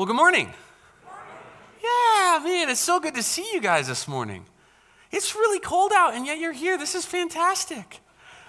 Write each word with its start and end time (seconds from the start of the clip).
Well, 0.00 0.06
good 0.06 0.16
morning. 0.16 0.48
Yeah, 1.84 2.40
man, 2.42 2.70
it's 2.70 2.80
so 2.80 3.00
good 3.00 3.14
to 3.16 3.22
see 3.22 3.46
you 3.52 3.60
guys 3.60 3.86
this 3.86 4.08
morning. 4.08 4.46
It's 5.12 5.34
really 5.34 5.60
cold 5.60 5.92
out, 5.94 6.14
and 6.14 6.24
yet 6.24 6.38
you're 6.38 6.54
here. 6.54 6.78
This 6.78 6.94
is 6.94 7.04
fantastic. 7.04 8.00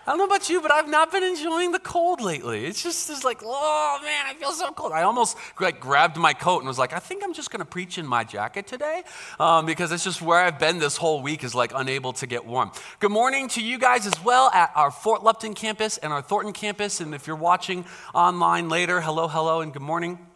I 0.07 0.11
don't 0.11 0.17
know 0.17 0.23
about 0.33 0.49
you, 0.49 0.61
but 0.61 0.71
I've 0.71 0.87
not 0.87 1.11
been 1.11 1.23
enjoying 1.23 1.73
the 1.73 1.79
cold 1.79 2.21
lately. 2.21 2.63
It's 2.63 2.81
just 2.81 3.09
it's 3.09 3.25
like, 3.25 3.41
oh 3.43 3.99
man, 4.01 4.27
I 4.27 4.33
feel 4.35 4.53
so 4.53 4.71
cold. 4.71 4.93
I 4.93 5.01
almost 5.01 5.35
like 5.59 5.81
grabbed 5.81 6.15
my 6.15 6.31
coat 6.31 6.59
and 6.59 6.69
was 6.69 6.79
like, 6.79 6.93
I 6.93 6.99
think 6.99 7.21
I'm 7.21 7.33
just 7.33 7.51
going 7.51 7.59
to 7.59 7.65
preach 7.65 7.97
in 7.97 8.07
my 8.07 8.23
jacket 8.23 8.65
today 8.65 9.03
um, 9.37 9.65
because 9.65 9.91
it's 9.91 10.05
just 10.05 10.21
where 10.21 10.39
I've 10.39 10.57
been 10.57 10.79
this 10.79 10.95
whole 10.95 11.21
week 11.21 11.43
is 11.43 11.53
like 11.53 11.73
unable 11.75 12.13
to 12.13 12.27
get 12.27 12.45
warm. 12.45 12.71
Good 13.01 13.11
morning 13.11 13.49
to 13.49 13.61
you 13.61 13.77
guys 13.77 14.07
as 14.07 14.23
well 14.23 14.49
at 14.51 14.71
our 14.73 14.89
Fort 14.89 15.21
Lupton 15.21 15.53
campus 15.53 15.97
and 15.97 16.13
our 16.13 16.21
Thornton 16.21 16.53
campus. 16.53 17.01
And 17.01 17.13
if 17.13 17.27
you're 17.27 17.35
watching 17.35 17.83
online 18.15 18.69
later, 18.69 19.01
hello, 19.01 19.27
hello, 19.27 19.59
and 19.59 19.73
good 19.73 19.81
morning. 19.81 20.30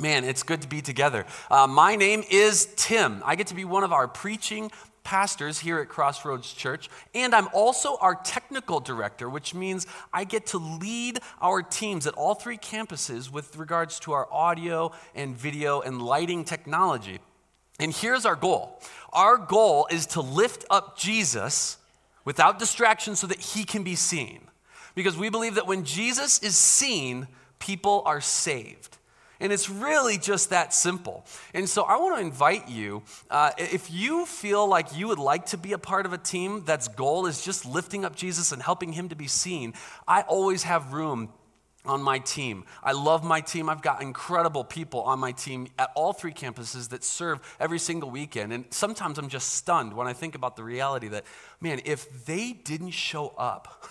Man, 0.00 0.24
it's 0.24 0.42
good 0.42 0.62
to 0.62 0.68
be 0.68 0.80
together. 0.80 1.26
Uh, 1.50 1.66
my 1.66 1.94
name 1.94 2.24
is 2.30 2.68
Tim. 2.74 3.22
I 3.22 3.36
get 3.36 3.48
to 3.48 3.54
be 3.54 3.66
one 3.66 3.84
of 3.84 3.92
our 3.92 4.08
preaching 4.08 4.70
pastors 5.04 5.58
here 5.58 5.78
at 5.78 5.90
Crossroads 5.90 6.54
Church, 6.54 6.88
and 7.14 7.34
I'm 7.34 7.48
also 7.52 7.98
our 7.98 8.14
technical 8.14 8.80
director, 8.80 9.28
which 9.28 9.52
means 9.52 9.86
I 10.10 10.24
get 10.24 10.46
to 10.46 10.58
lead 10.58 11.18
our 11.42 11.62
teams 11.62 12.06
at 12.06 12.14
all 12.14 12.34
three 12.34 12.56
campuses 12.56 13.30
with 13.30 13.58
regards 13.58 14.00
to 14.00 14.12
our 14.12 14.26
audio 14.32 14.92
and 15.14 15.36
video 15.36 15.82
and 15.82 16.00
lighting 16.00 16.44
technology. 16.44 17.18
And 17.78 17.92
here's 17.92 18.24
our 18.24 18.36
goal 18.36 18.80
our 19.12 19.36
goal 19.36 19.86
is 19.90 20.06
to 20.06 20.22
lift 20.22 20.64
up 20.70 20.96
Jesus 20.96 21.76
without 22.24 22.58
distraction 22.58 23.16
so 23.16 23.26
that 23.26 23.38
he 23.38 23.64
can 23.64 23.82
be 23.82 23.96
seen. 23.96 24.40
Because 24.94 25.18
we 25.18 25.28
believe 25.28 25.56
that 25.56 25.66
when 25.66 25.84
Jesus 25.84 26.38
is 26.38 26.56
seen, 26.56 27.28
people 27.58 28.02
are 28.06 28.22
saved. 28.22 28.96
And 29.40 29.52
it's 29.52 29.70
really 29.70 30.18
just 30.18 30.50
that 30.50 30.74
simple. 30.74 31.24
And 31.54 31.68
so 31.68 31.82
I 31.82 31.96
want 31.96 32.16
to 32.16 32.22
invite 32.22 32.68
you 32.68 33.02
uh, 33.30 33.52
if 33.56 33.90
you 33.90 34.26
feel 34.26 34.68
like 34.68 34.96
you 34.96 35.08
would 35.08 35.18
like 35.18 35.46
to 35.46 35.56
be 35.56 35.72
a 35.72 35.78
part 35.78 36.04
of 36.06 36.12
a 36.12 36.18
team 36.18 36.64
that's 36.66 36.88
goal 36.88 37.26
is 37.26 37.42
just 37.42 37.64
lifting 37.64 38.04
up 38.04 38.14
Jesus 38.14 38.52
and 38.52 38.62
helping 38.62 38.92
him 38.92 39.08
to 39.08 39.16
be 39.16 39.26
seen, 39.26 39.72
I 40.06 40.22
always 40.22 40.64
have 40.64 40.92
room 40.92 41.30
on 41.86 42.02
my 42.02 42.18
team. 42.18 42.64
I 42.82 42.92
love 42.92 43.24
my 43.24 43.40
team. 43.40 43.70
I've 43.70 43.80
got 43.80 44.02
incredible 44.02 44.64
people 44.64 45.00
on 45.00 45.18
my 45.18 45.32
team 45.32 45.68
at 45.78 45.90
all 45.94 46.12
three 46.12 46.32
campuses 46.32 46.90
that 46.90 47.02
serve 47.02 47.40
every 47.58 47.78
single 47.78 48.10
weekend. 48.10 48.52
And 48.52 48.66
sometimes 48.68 49.18
I'm 49.18 49.28
just 49.28 49.54
stunned 49.54 49.94
when 49.94 50.06
I 50.06 50.12
think 50.12 50.34
about 50.34 50.56
the 50.56 50.62
reality 50.62 51.08
that, 51.08 51.24
man, 51.60 51.80
if 51.86 52.26
they 52.26 52.52
didn't 52.52 52.90
show 52.90 53.32
up, 53.38 53.82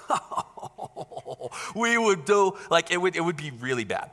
we 1.75 1.97
would 1.97 2.25
do, 2.25 2.55
like, 2.69 2.91
it 2.91 3.01
would, 3.01 3.15
it 3.15 3.21
would 3.21 3.37
be 3.37 3.49
really 3.49 3.85
bad 3.85 4.11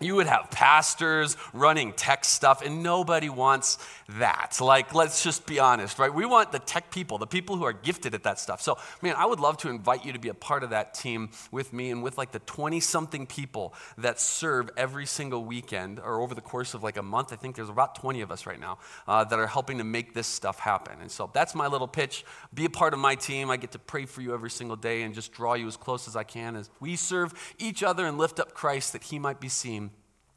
you 0.00 0.14
would 0.16 0.26
have 0.26 0.50
pastors 0.50 1.36
running 1.52 1.92
tech 1.92 2.24
stuff, 2.24 2.62
and 2.64 2.82
nobody 2.82 3.28
wants 3.28 3.78
that. 4.18 4.58
Like, 4.60 4.94
let's 4.94 5.22
just 5.22 5.46
be 5.46 5.58
honest, 5.58 5.98
right? 5.98 6.12
We 6.12 6.26
want 6.26 6.52
the 6.52 6.58
tech 6.58 6.90
people, 6.90 7.18
the 7.18 7.26
people 7.26 7.56
who 7.56 7.64
are 7.64 7.72
gifted 7.72 8.14
at 8.14 8.22
that 8.24 8.38
stuff. 8.38 8.60
So, 8.60 8.78
man, 9.02 9.14
I 9.16 9.26
would 9.26 9.40
love 9.40 9.56
to 9.58 9.68
invite 9.68 10.04
you 10.04 10.12
to 10.12 10.18
be 10.18 10.28
a 10.28 10.34
part 10.34 10.62
of 10.62 10.70
that 10.70 10.94
team 10.94 11.30
with 11.50 11.72
me 11.72 11.90
and 11.90 12.02
with 12.02 12.18
like 12.18 12.32
the 12.32 12.38
20 12.40 12.80
something 12.80 13.26
people 13.26 13.74
that 13.98 14.20
serve 14.20 14.70
every 14.76 15.06
single 15.06 15.44
weekend 15.44 15.98
or 15.98 16.20
over 16.20 16.34
the 16.34 16.40
course 16.40 16.74
of 16.74 16.82
like 16.82 16.96
a 16.96 17.02
month. 17.02 17.32
I 17.32 17.36
think 17.36 17.56
there's 17.56 17.68
about 17.68 17.94
20 17.94 18.20
of 18.20 18.30
us 18.30 18.46
right 18.46 18.60
now 18.60 18.78
uh, 19.06 19.24
that 19.24 19.38
are 19.38 19.46
helping 19.46 19.78
to 19.78 19.84
make 19.84 20.14
this 20.14 20.26
stuff 20.26 20.58
happen. 20.58 21.00
And 21.00 21.10
so 21.10 21.30
that's 21.32 21.54
my 21.54 21.66
little 21.66 21.88
pitch. 21.88 22.24
Be 22.54 22.64
a 22.64 22.70
part 22.70 22.92
of 22.92 23.00
my 23.00 23.14
team. 23.14 23.50
I 23.50 23.56
get 23.56 23.72
to 23.72 23.78
pray 23.78 24.06
for 24.06 24.20
you 24.20 24.34
every 24.34 24.50
single 24.50 24.76
day 24.76 25.02
and 25.02 25.14
just 25.14 25.32
draw 25.32 25.54
you 25.54 25.66
as 25.66 25.76
close 25.76 26.08
as 26.08 26.16
I 26.16 26.24
can 26.24 26.56
as 26.56 26.70
we 26.80 26.96
serve 26.96 27.34
each 27.58 27.82
other 27.82 28.06
and 28.06 28.18
lift 28.18 28.40
up 28.40 28.54
Christ 28.54 28.92
that 28.92 29.04
he 29.04 29.18
might 29.18 29.40
be 29.40 29.48
seen 29.48 29.85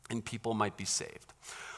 and 0.10 0.24
people 0.24 0.54
might 0.54 0.78
be 0.78 0.86
saved. 0.86 1.34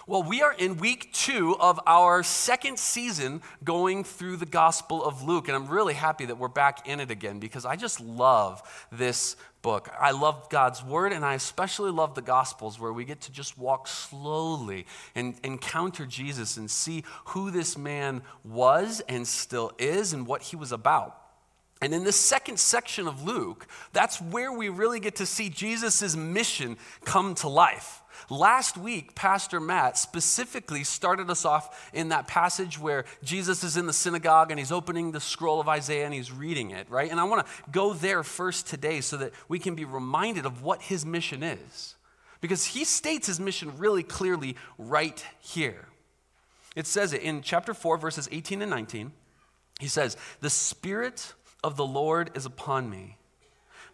Well, 0.07 0.23
we 0.23 0.41
are 0.41 0.51
in 0.51 0.77
week 0.77 1.13
two 1.13 1.55
of 1.59 1.79
our 1.85 2.23
second 2.23 2.79
season 2.79 3.41
going 3.63 4.03
through 4.03 4.37
the 4.37 4.47
Gospel 4.47 5.05
of 5.05 5.21
Luke, 5.21 5.47
and 5.47 5.55
I'm 5.55 5.67
really 5.67 5.93
happy 5.93 6.25
that 6.25 6.39
we're 6.39 6.47
back 6.47 6.87
in 6.87 6.99
it 6.99 7.11
again 7.11 7.39
because 7.39 7.65
I 7.65 7.75
just 7.75 8.01
love 8.01 8.63
this 8.91 9.35
book. 9.61 9.89
I 9.99 10.11
love 10.11 10.49
God's 10.49 10.83
Word, 10.83 11.13
and 11.13 11.23
I 11.23 11.35
especially 11.35 11.91
love 11.91 12.15
the 12.15 12.23
Gospels 12.23 12.79
where 12.79 12.91
we 12.91 13.05
get 13.05 13.21
to 13.21 13.31
just 13.31 13.59
walk 13.59 13.87
slowly 13.87 14.87
and 15.13 15.35
encounter 15.43 16.07
Jesus 16.07 16.57
and 16.57 16.69
see 16.69 17.03
who 17.25 17.51
this 17.51 17.77
man 17.77 18.23
was 18.43 19.01
and 19.07 19.27
still 19.27 19.71
is 19.77 20.13
and 20.13 20.25
what 20.25 20.41
he 20.41 20.55
was 20.55 20.71
about. 20.71 21.15
And 21.79 21.93
in 21.93 22.03
this 22.03 22.15
second 22.15 22.59
section 22.59 23.07
of 23.07 23.23
Luke, 23.23 23.67
that's 23.93 24.19
where 24.19 24.51
we 24.51 24.69
really 24.69 24.99
get 24.99 25.15
to 25.17 25.25
see 25.25 25.49
Jesus' 25.49 26.15
mission 26.15 26.77
come 27.05 27.33
to 27.35 27.47
life. 27.47 28.00
Last 28.31 28.77
week, 28.77 29.13
Pastor 29.13 29.59
Matt 29.59 29.97
specifically 29.97 30.85
started 30.85 31.29
us 31.29 31.43
off 31.43 31.91
in 31.91 32.09
that 32.09 32.27
passage 32.29 32.79
where 32.79 33.03
Jesus 33.25 33.61
is 33.61 33.75
in 33.75 33.87
the 33.87 33.93
synagogue 33.93 34.51
and 34.51 34.57
he's 34.57 34.71
opening 34.71 35.11
the 35.11 35.19
scroll 35.19 35.59
of 35.59 35.67
Isaiah 35.67 36.05
and 36.05 36.13
he's 36.13 36.31
reading 36.31 36.71
it, 36.71 36.89
right? 36.89 37.11
And 37.11 37.19
I 37.19 37.25
want 37.25 37.45
to 37.45 37.51
go 37.71 37.91
there 37.91 38.23
first 38.23 38.67
today 38.67 39.01
so 39.01 39.17
that 39.17 39.33
we 39.49 39.59
can 39.59 39.75
be 39.75 39.83
reminded 39.83 40.45
of 40.45 40.63
what 40.63 40.81
his 40.81 41.05
mission 41.05 41.43
is. 41.43 41.95
Because 42.39 42.67
he 42.67 42.85
states 42.85 43.27
his 43.27 43.37
mission 43.37 43.77
really 43.77 44.01
clearly 44.01 44.55
right 44.77 45.25
here. 45.41 45.89
It 46.73 46.87
says 46.87 47.11
it 47.11 47.23
in 47.23 47.41
chapter 47.41 47.73
4, 47.73 47.97
verses 47.97 48.29
18 48.31 48.61
and 48.61 48.71
19. 48.71 49.11
He 49.81 49.89
says, 49.89 50.15
The 50.39 50.49
Spirit 50.49 51.33
of 51.65 51.75
the 51.75 51.85
Lord 51.85 52.31
is 52.33 52.45
upon 52.45 52.89
me 52.89 53.17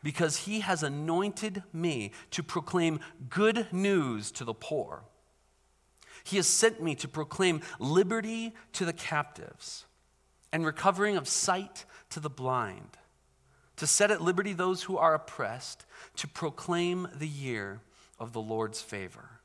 because 0.08 0.38
he 0.38 0.62
has 0.62 0.84
anointed 0.84 1.62
me 1.74 2.12
to 2.32 2.42
proclaim 2.42 2.98
good 3.30 3.68
news 3.74 4.32
to 4.32 4.46
the 4.46 4.54
poor. 4.54 5.04
He 6.24 6.38
has 6.38 6.48
sent 6.48 6.82
me 6.82 6.96
to 6.96 7.10
proclaim 7.10 7.60
liberty 7.78 8.54
to 8.72 8.86
the 8.86 8.94
captives 8.94 9.84
and 10.54 10.66
recovering 10.66 11.18
of 11.18 11.28
sight 11.28 11.84
to 12.12 12.22
the 12.22 12.30
blind, 12.30 12.96
to 13.76 13.86
set 13.86 14.10
at 14.10 14.22
liberty 14.22 14.54
those 14.54 14.84
who 14.84 14.98
are 14.98 15.14
oppressed, 15.14 15.86
to 16.16 16.26
proclaim 16.26 17.10
the 17.14 17.28
year 17.28 17.82
of 18.18 18.32
the 18.32 18.40
Lord's 18.40 18.82
favor. 18.82 19.42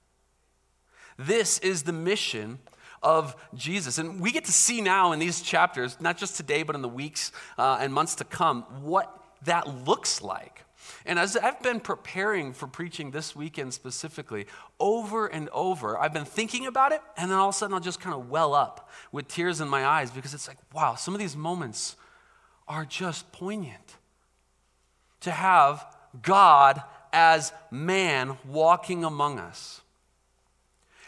This 1.18 1.58
is 1.58 1.82
the 1.82 1.92
mission 1.92 2.60
of 3.02 3.34
Jesus. 3.56 3.98
And 3.98 4.20
we 4.20 4.30
get 4.30 4.44
to 4.44 4.52
see 4.52 4.80
now 4.80 5.10
in 5.10 5.18
these 5.18 5.42
chapters, 5.42 6.00
not 6.00 6.18
just 6.18 6.36
today, 6.36 6.62
but 6.62 6.76
in 6.76 6.82
the 6.82 6.88
weeks 6.88 7.32
uh, 7.58 7.78
and 7.80 7.92
months 7.92 8.14
to 8.14 8.24
come, 8.24 8.62
what 8.80 9.21
that 9.44 9.86
looks 9.86 10.22
like. 10.22 10.64
And 11.06 11.18
as 11.18 11.36
I've 11.36 11.62
been 11.62 11.80
preparing 11.80 12.52
for 12.52 12.66
preaching 12.66 13.10
this 13.10 13.34
weekend 13.34 13.74
specifically, 13.74 14.46
over 14.78 15.26
and 15.26 15.48
over, 15.50 15.98
I've 15.98 16.12
been 16.12 16.24
thinking 16.24 16.66
about 16.66 16.92
it, 16.92 17.00
and 17.16 17.30
then 17.30 17.38
all 17.38 17.48
of 17.48 17.54
a 17.54 17.58
sudden 17.58 17.74
I'll 17.74 17.80
just 17.80 18.00
kind 18.00 18.14
of 18.14 18.30
well 18.30 18.54
up 18.54 18.90
with 19.10 19.28
tears 19.28 19.60
in 19.60 19.68
my 19.68 19.84
eyes 19.84 20.10
because 20.10 20.34
it's 20.34 20.48
like, 20.48 20.58
wow, 20.72 20.94
some 20.94 21.14
of 21.14 21.20
these 21.20 21.36
moments 21.36 21.96
are 22.68 22.84
just 22.84 23.30
poignant. 23.32 23.96
To 25.20 25.30
have 25.30 25.84
God 26.20 26.82
as 27.12 27.52
man 27.70 28.38
walking 28.44 29.04
among 29.04 29.38
us, 29.38 29.82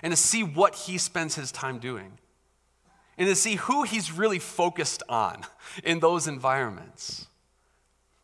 and 0.03 0.13
to 0.13 0.17
see 0.17 0.43
what 0.43 0.75
he 0.75 0.99
spends 0.99 1.35
his 1.35 1.51
time 1.51 1.79
doing, 1.79 2.19
and 3.19 3.29
to 3.29 3.35
see 3.35 3.57
who 3.57 3.83
he's 3.85 4.13
really 4.13 4.39
focused 4.39 5.03
on 5.09 5.45
in 5.83 6.01
those 6.01 6.29
environments. 6.29 7.27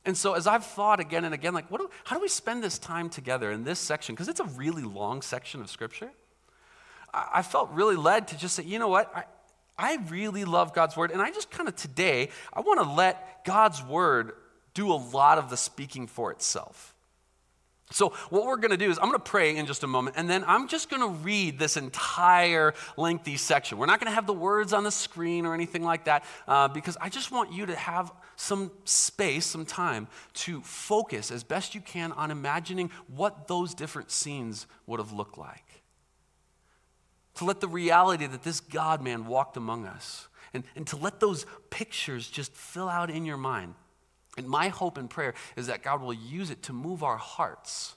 And 0.04 0.16
so, 0.16 0.34
as 0.34 0.46
I've 0.46 0.64
thought 0.64 0.98
again 0.98 1.24
and 1.24 1.34
again, 1.34 1.52
like, 1.52 1.68
do, 1.68 1.90
how 2.04 2.16
do 2.16 2.22
we 2.22 2.28
spend 2.28 2.62
this 2.64 2.78
time 2.78 3.10
together 3.10 3.50
in 3.50 3.64
this 3.64 3.78
section? 3.78 4.14
Because 4.14 4.28
it's 4.28 4.40
a 4.40 4.44
really 4.44 4.82
long 4.82 5.20
section 5.20 5.60
of 5.60 5.68
Scripture. 5.68 6.10
I, 7.12 7.28
I, 7.34 7.42
felt 7.42 7.70
really 7.72 7.96
led 7.96 8.28
to 8.28 8.38
just 8.38 8.54
say, 8.54 8.62
you 8.62 8.78
know 8.78 8.88
what? 8.88 9.14
I, 9.14 9.24
I 9.76 9.98
really 10.08 10.44
love 10.44 10.72
God's 10.72 10.96
Word. 10.96 11.10
And 11.10 11.20
I 11.20 11.30
just 11.30 11.50
kind 11.50 11.68
of 11.68 11.76
today, 11.76 12.30
I 12.52 12.60
want 12.60 12.80
to 12.82 12.90
let 12.90 13.44
God's 13.44 13.82
Word 13.82 14.32
do 14.72 14.90
a 14.90 14.94
lot 14.94 15.36
of 15.36 15.50
the 15.50 15.56
speaking 15.56 16.06
for 16.06 16.30
itself. 16.32 16.94
So, 17.92 18.10
what 18.30 18.46
we're 18.46 18.56
going 18.56 18.70
to 18.70 18.76
do 18.76 18.88
is, 18.88 18.98
I'm 18.98 19.06
going 19.06 19.18
to 19.18 19.18
pray 19.18 19.56
in 19.56 19.66
just 19.66 19.82
a 19.82 19.88
moment, 19.88 20.14
and 20.16 20.30
then 20.30 20.44
I'm 20.46 20.68
just 20.68 20.88
going 20.88 21.02
to 21.02 21.08
read 21.08 21.58
this 21.58 21.76
entire 21.76 22.72
lengthy 22.96 23.36
section. 23.36 23.78
We're 23.78 23.86
not 23.86 23.98
going 23.98 24.10
to 24.10 24.14
have 24.14 24.28
the 24.28 24.32
words 24.32 24.72
on 24.72 24.84
the 24.84 24.92
screen 24.92 25.44
or 25.44 25.54
anything 25.54 25.82
like 25.82 26.04
that, 26.04 26.24
uh, 26.46 26.68
because 26.68 26.96
I 27.00 27.08
just 27.08 27.32
want 27.32 27.52
you 27.52 27.66
to 27.66 27.74
have 27.74 28.12
some 28.36 28.70
space, 28.84 29.44
some 29.44 29.66
time 29.66 30.06
to 30.34 30.60
focus 30.60 31.32
as 31.32 31.42
best 31.42 31.74
you 31.74 31.80
can 31.80 32.12
on 32.12 32.30
imagining 32.30 32.90
what 33.08 33.48
those 33.48 33.74
different 33.74 34.12
scenes 34.12 34.68
would 34.86 35.00
have 35.00 35.12
looked 35.12 35.36
like. 35.36 35.82
To 37.36 37.44
let 37.44 37.60
the 37.60 37.68
reality 37.68 38.26
that 38.26 38.44
this 38.44 38.60
God 38.60 39.02
man 39.02 39.26
walked 39.26 39.56
among 39.56 39.84
us, 39.84 40.28
and, 40.54 40.62
and 40.76 40.86
to 40.86 40.96
let 40.96 41.18
those 41.18 41.44
pictures 41.70 42.30
just 42.30 42.52
fill 42.52 42.88
out 42.88 43.10
in 43.10 43.24
your 43.24 43.36
mind. 43.36 43.74
And 44.36 44.46
my 44.48 44.68
hope 44.68 44.96
and 44.96 45.10
prayer 45.10 45.34
is 45.56 45.66
that 45.66 45.82
God 45.82 46.00
will 46.00 46.14
use 46.14 46.50
it 46.50 46.62
to 46.64 46.72
move 46.72 47.02
our 47.02 47.16
hearts 47.16 47.96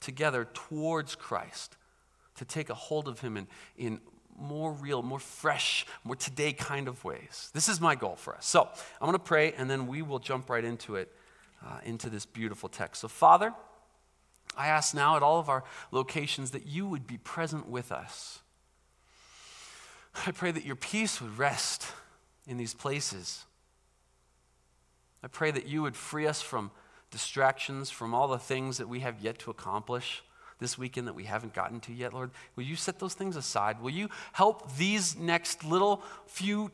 together 0.00 0.46
towards 0.52 1.14
Christ, 1.14 1.76
to 2.36 2.44
take 2.44 2.70
a 2.70 2.74
hold 2.74 3.08
of 3.08 3.20
Him 3.20 3.36
in, 3.36 3.46
in 3.76 4.00
more 4.38 4.72
real, 4.72 5.02
more 5.02 5.18
fresh, 5.18 5.86
more 6.04 6.16
today 6.16 6.52
kind 6.52 6.88
of 6.88 7.02
ways. 7.04 7.50
This 7.54 7.68
is 7.68 7.80
my 7.80 7.94
goal 7.94 8.16
for 8.16 8.34
us. 8.34 8.46
So 8.46 8.68
I'm 9.00 9.06
going 9.06 9.12
to 9.12 9.18
pray, 9.18 9.52
and 9.52 9.70
then 9.70 9.86
we 9.86 10.02
will 10.02 10.18
jump 10.18 10.50
right 10.50 10.64
into 10.64 10.96
it, 10.96 11.12
uh, 11.64 11.78
into 11.84 12.10
this 12.10 12.26
beautiful 12.26 12.68
text. 12.68 13.00
So, 13.00 13.08
Father, 13.08 13.54
I 14.56 14.68
ask 14.68 14.94
now 14.94 15.16
at 15.16 15.22
all 15.22 15.38
of 15.38 15.48
our 15.48 15.64
locations 15.90 16.50
that 16.50 16.66
you 16.66 16.86
would 16.86 17.06
be 17.06 17.16
present 17.16 17.68
with 17.68 17.90
us. 17.92 18.40
I 20.26 20.30
pray 20.30 20.50
that 20.50 20.64
your 20.64 20.76
peace 20.76 21.20
would 21.20 21.38
rest 21.38 21.86
in 22.46 22.58
these 22.58 22.74
places. 22.74 23.45
I 25.22 25.28
pray 25.28 25.50
that 25.50 25.66
you 25.66 25.82
would 25.82 25.96
free 25.96 26.26
us 26.26 26.42
from 26.42 26.70
distractions, 27.10 27.90
from 27.90 28.14
all 28.14 28.28
the 28.28 28.38
things 28.38 28.78
that 28.78 28.88
we 28.88 29.00
have 29.00 29.20
yet 29.20 29.38
to 29.40 29.50
accomplish 29.50 30.22
this 30.58 30.78
weekend 30.78 31.06
that 31.06 31.14
we 31.14 31.24
haven't 31.24 31.54
gotten 31.54 31.80
to 31.80 31.92
yet, 31.92 32.14
Lord. 32.14 32.30
Will 32.54 32.64
you 32.64 32.76
set 32.76 32.98
those 32.98 33.14
things 33.14 33.36
aside? 33.36 33.80
Will 33.80 33.90
you 33.90 34.08
help 34.32 34.76
these 34.76 35.16
next 35.16 35.64
little 35.64 36.02
few 36.26 36.70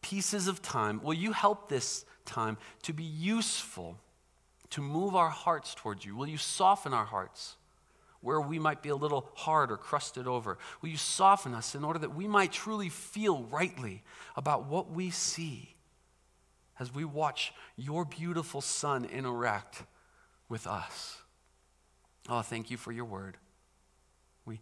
pieces 0.00 0.46
of 0.46 0.62
time, 0.62 1.00
will 1.02 1.14
you 1.14 1.32
help 1.32 1.68
this 1.68 2.04
time 2.24 2.56
to 2.82 2.92
be 2.92 3.02
useful, 3.02 3.98
to 4.70 4.80
move 4.80 5.16
our 5.16 5.30
hearts 5.30 5.74
towards 5.74 6.04
you? 6.04 6.14
Will 6.14 6.28
you 6.28 6.38
soften 6.38 6.92
our 6.92 7.04
hearts? 7.04 7.56
where 8.22 8.40
we 8.40 8.58
might 8.58 8.82
be 8.82 8.88
a 8.88 8.96
little 8.96 9.30
hard 9.34 9.70
or 9.70 9.76
crusted 9.76 10.26
over. 10.26 10.58
Will 10.80 10.88
you 10.88 10.96
soften 10.96 11.54
us 11.54 11.76
in 11.76 11.84
order 11.84 12.00
that 12.00 12.16
we 12.16 12.26
might 12.26 12.50
truly 12.50 12.88
feel 12.88 13.44
rightly 13.44 14.02
about 14.34 14.66
what 14.66 14.90
we 14.90 15.10
see 15.10 15.75
as 16.78 16.94
we 16.94 17.04
watch 17.04 17.52
your 17.76 18.04
beautiful 18.04 18.60
Son 18.60 19.04
interact 19.04 19.84
with 20.48 20.66
us? 20.66 21.18
Oh, 22.28 22.42
thank 22.42 22.70
you 22.70 22.76
for 22.76 22.92
your 22.92 23.04
word. 23.04 23.36
We 24.44 24.60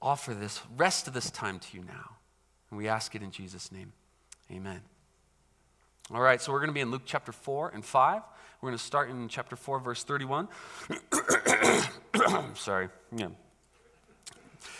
offer 0.00 0.34
this 0.34 0.60
rest 0.76 1.08
of 1.08 1.14
this 1.14 1.30
time 1.30 1.58
to 1.58 1.76
you 1.76 1.84
now, 1.84 2.16
and 2.70 2.78
we 2.78 2.88
ask 2.88 3.14
it 3.14 3.22
in 3.22 3.30
Jesus' 3.30 3.72
name. 3.72 3.92
Amen. 4.50 4.80
All 6.12 6.20
right, 6.20 6.40
so 6.40 6.52
we're 6.52 6.60
going 6.60 6.70
to 6.70 6.74
be 6.74 6.80
in 6.80 6.90
Luke 6.90 7.02
chapter 7.04 7.32
4 7.32 7.72
and 7.74 7.84
5. 7.84 8.22
We're 8.60 8.68
going 8.70 8.78
to 8.78 8.84
start 8.84 9.10
in 9.10 9.28
chapter 9.28 9.56
4, 9.56 9.78
verse 9.80 10.04
31. 10.04 10.48
Sorry. 12.54 12.88
Yeah. 13.14 13.28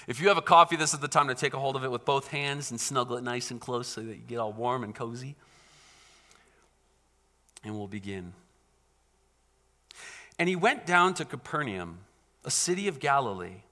If 0.06 0.20
you 0.20 0.28
have 0.28 0.38
a 0.38 0.42
coffee, 0.42 0.76
this 0.76 0.94
is 0.94 1.00
the 1.00 1.08
time 1.08 1.28
to 1.28 1.34
take 1.34 1.52
a 1.52 1.58
hold 1.58 1.76
of 1.76 1.84
it 1.84 1.90
with 1.90 2.06
both 2.06 2.28
hands 2.28 2.70
and 2.70 2.80
snuggle 2.80 3.18
it 3.18 3.24
nice 3.24 3.50
and 3.50 3.60
close 3.60 3.86
so 3.86 4.00
that 4.00 4.08
you 4.08 4.22
get 4.26 4.38
all 4.38 4.52
warm 4.52 4.82
and 4.82 4.94
cozy. 4.94 5.36
And 7.64 7.76
we'll 7.76 7.88
begin. 7.88 8.32
And 10.38 10.48
he 10.48 10.56
went 10.56 10.86
down 10.86 11.14
to 11.14 11.24
Capernaum, 11.24 11.98
a 12.44 12.50
city 12.50 12.86
of 12.88 13.00
Galilee, 13.00 13.62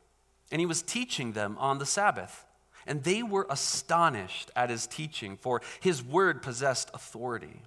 and 0.51 0.61
he 0.61 0.67
was 0.67 0.83
teaching 0.83 1.33
them 1.33 1.57
on 1.59 1.79
the 1.79 1.87
Sabbath. 1.87 2.45
And 2.87 3.03
they 3.03 3.23
were 3.23 3.47
astonished 3.51 4.51
at 4.55 4.71
his 4.71 4.87
teaching, 4.87 5.37
for 5.37 5.61
his 5.81 6.03
word 6.03 6.43
possessed 6.43 6.91
authority. 6.95 7.63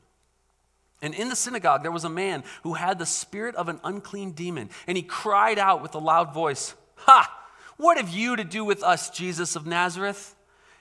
And 1.01 1.13
in 1.13 1.29
the 1.29 1.35
synagogue, 1.35 1.81
there 1.83 1.91
was 1.91 2.03
a 2.03 2.09
man 2.09 2.43
who 2.63 2.73
had 2.73 2.99
the 2.99 3.05
spirit 3.05 3.55
of 3.55 3.69
an 3.69 3.79
unclean 3.83 4.31
demon, 4.31 4.69
and 4.87 4.97
he 4.97 5.03
cried 5.03 5.59
out 5.59 5.81
with 5.81 5.95
a 5.95 5.99
loud 5.99 6.33
voice, 6.33 6.73
Ha! 6.97 7.35
What 7.77 7.97
have 7.97 8.09
you 8.09 8.35
to 8.35 8.43
do 8.43 8.65
with 8.65 8.83
us, 8.83 9.09
Jesus 9.09 9.55
of 9.55 9.65
Nazareth? 9.65 10.35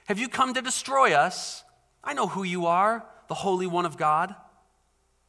Have 0.06 0.18
you 0.18 0.28
come 0.28 0.54
to 0.54 0.62
destroy 0.62 1.12
us? 1.12 1.62
I 2.02 2.14
know 2.14 2.26
who 2.26 2.42
you 2.42 2.66
are, 2.66 3.04
the 3.28 3.34
Holy 3.34 3.68
One 3.68 3.86
of 3.86 3.96
God. 3.96 4.34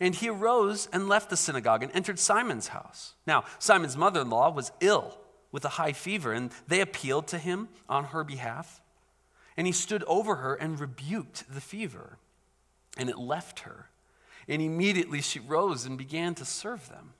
And 0.00 0.14
he 0.14 0.28
arose 0.28 0.88
and 0.92 1.08
left 1.08 1.30
the 1.30 1.36
synagogue 1.36 1.82
and 1.82 1.92
entered 1.92 2.18
Simon's 2.18 2.68
house. 2.68 3.14
Now, 3.26 3.44
Simon's 3.58 3.96
mother 3.96 4.20
in 4.20 4.30
law 4.30 4.50
was 4.50 4.72
ill 4.80 5.18
with 5.50 5.64
a 5.64 5.70
high 5.70 5.92
fever, 5.92 6.32
and 6.32 6.50
they 6.66 6.80
appealed 6.80 7.26
to 7.28 7.38
him 7.38 7.68
on 7.88 8.04
her 8.04 8.24
behalf. 8.24 8.80
And 9.56 9.66
he 9.66 9.72
stood 9.72 10.02
over 10.04 10.36
her 10.36 10.54
and 10.54 10.80
rebuked 10.80 11.52
the 11.52 11.60
fever, 11.60 12.18
and 12.96 13.10
it 13.10 13.18
left 13.18 13.60
her 13.60 13.88
and 14.48 14.62
immediately 14.62 15.20
she 15.20 15.40
rose 15.40 15.86
and 15.86 15.96
began 15.96 16.34
to 16.36 16.44
serve 16.44 16.88
them. 16.88 17.14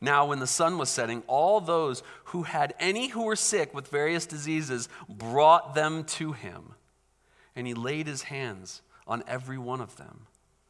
Now, 0.00 0.26
when 0.26 0.38
the 0.38 0.46
sun 0.46 0.78
was 0.78 0.88
setting, 0.88 1.22
all 1.26 1.60
those 1.60 2.02
who 2.24 2.44
had 2.44 2.74
any 2.78 3.08
who 3.08 3.24
were 3.24 3.36
sick 3.36 3.74
with 3.74 3.88
various 3.88 4.26
diseases 4.26 4.88
brought 5.08 5.74
them 5.74 6.04
to 6.04 6.32
him. 6.32 6.74
And 7.54 7.66
he 7.66 7.74
laid 7.74 8.06
his 8.06 8.24
hands 8.24 8.82
on 9.06 9.22
every 9.26 9.58
one 9.58 9.80
of 9.80 9.96
them 9.96 10.26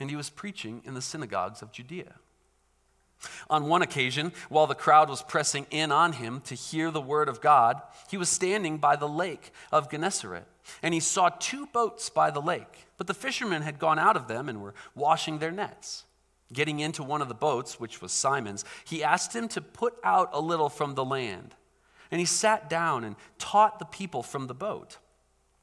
And 0.00 0.10
he 0.10 0.16
was 0.16 0.30
preaching 0.30 0.82
in 0.84 0.94
the 0.94 1.02
synagogues 1.02 1.62
of 1.62 1.72
Judea. 1.72 2.14
On 3.50 3.68
one 3.68 3.82
occasion, 3.82 4.32
while 4.48 4.66
the 4.66 4.74
crowd 4.74 5.10
was 5.10 5.22
pressing 5.22 5.66
in 5.70 5.92
on 5.92 6.14
him 6.14 6.40
to 6.46 6.54
hear 6.54 6.90
the 6.90 7.02
word 7.02 7.28
of 7.28 7.42
God, 7.42 7.80
he 8.08 8.16
was 8.16 8.30
standing 8.30 8.78
by 8.78 8.96
the 8.96 9.08
lake 9.08 9.52
of 9.70 9.90
Gennesaret 9.90 10.46
and 10.82 10.94
he 10.94 11.00
saw 11.00 11.28
two 11.28 11.66
boats 11.66 12.10
by 12.10 12.30
the 12.30 12.40
lake, 12.40 12.86
but 12.96 13.06
the 13.06 13.14
fishermen 13.14 13.62
had 13.62 13.78
gone 13.78 13.98
out 13.98 14.16
of 14.16 14.28
them 14.28 14.48
and 14.48 14.60
were 14.60 14.74
washing 14.94 15.38
their 15.38 15.50
nets. 15.50 16.04
Getting 16.52 16.80
into 16.80 17.02
one 17.02 17.22
of 17.22 17.28
the 17.28 17.34
boats, 17.34 17.78
which 17.78 18.02
was 18.02 18.12
Simon's, 18.12 18.64
he 18.84 19.04
asked 19.04 19.34
him 19.34 19.46
to 19.48 19.60
put 19.60 19.94
out 20.02 20.30
a 20.32 20.40
little 20.40 20.68
from 20.68 20.94
the 20.94 21.04
land. 21.04 21.54
And 22.10 22.18
he 22.18 22.26
sat 22.26 22.68
down 22.68 23.04
and 23.04 23.14
taught 23.38 23.78
the 23.78 23.84
people 23.84 24.22
from 24.22 24.48
the 24.48 24.54
boat. 24.54 24.98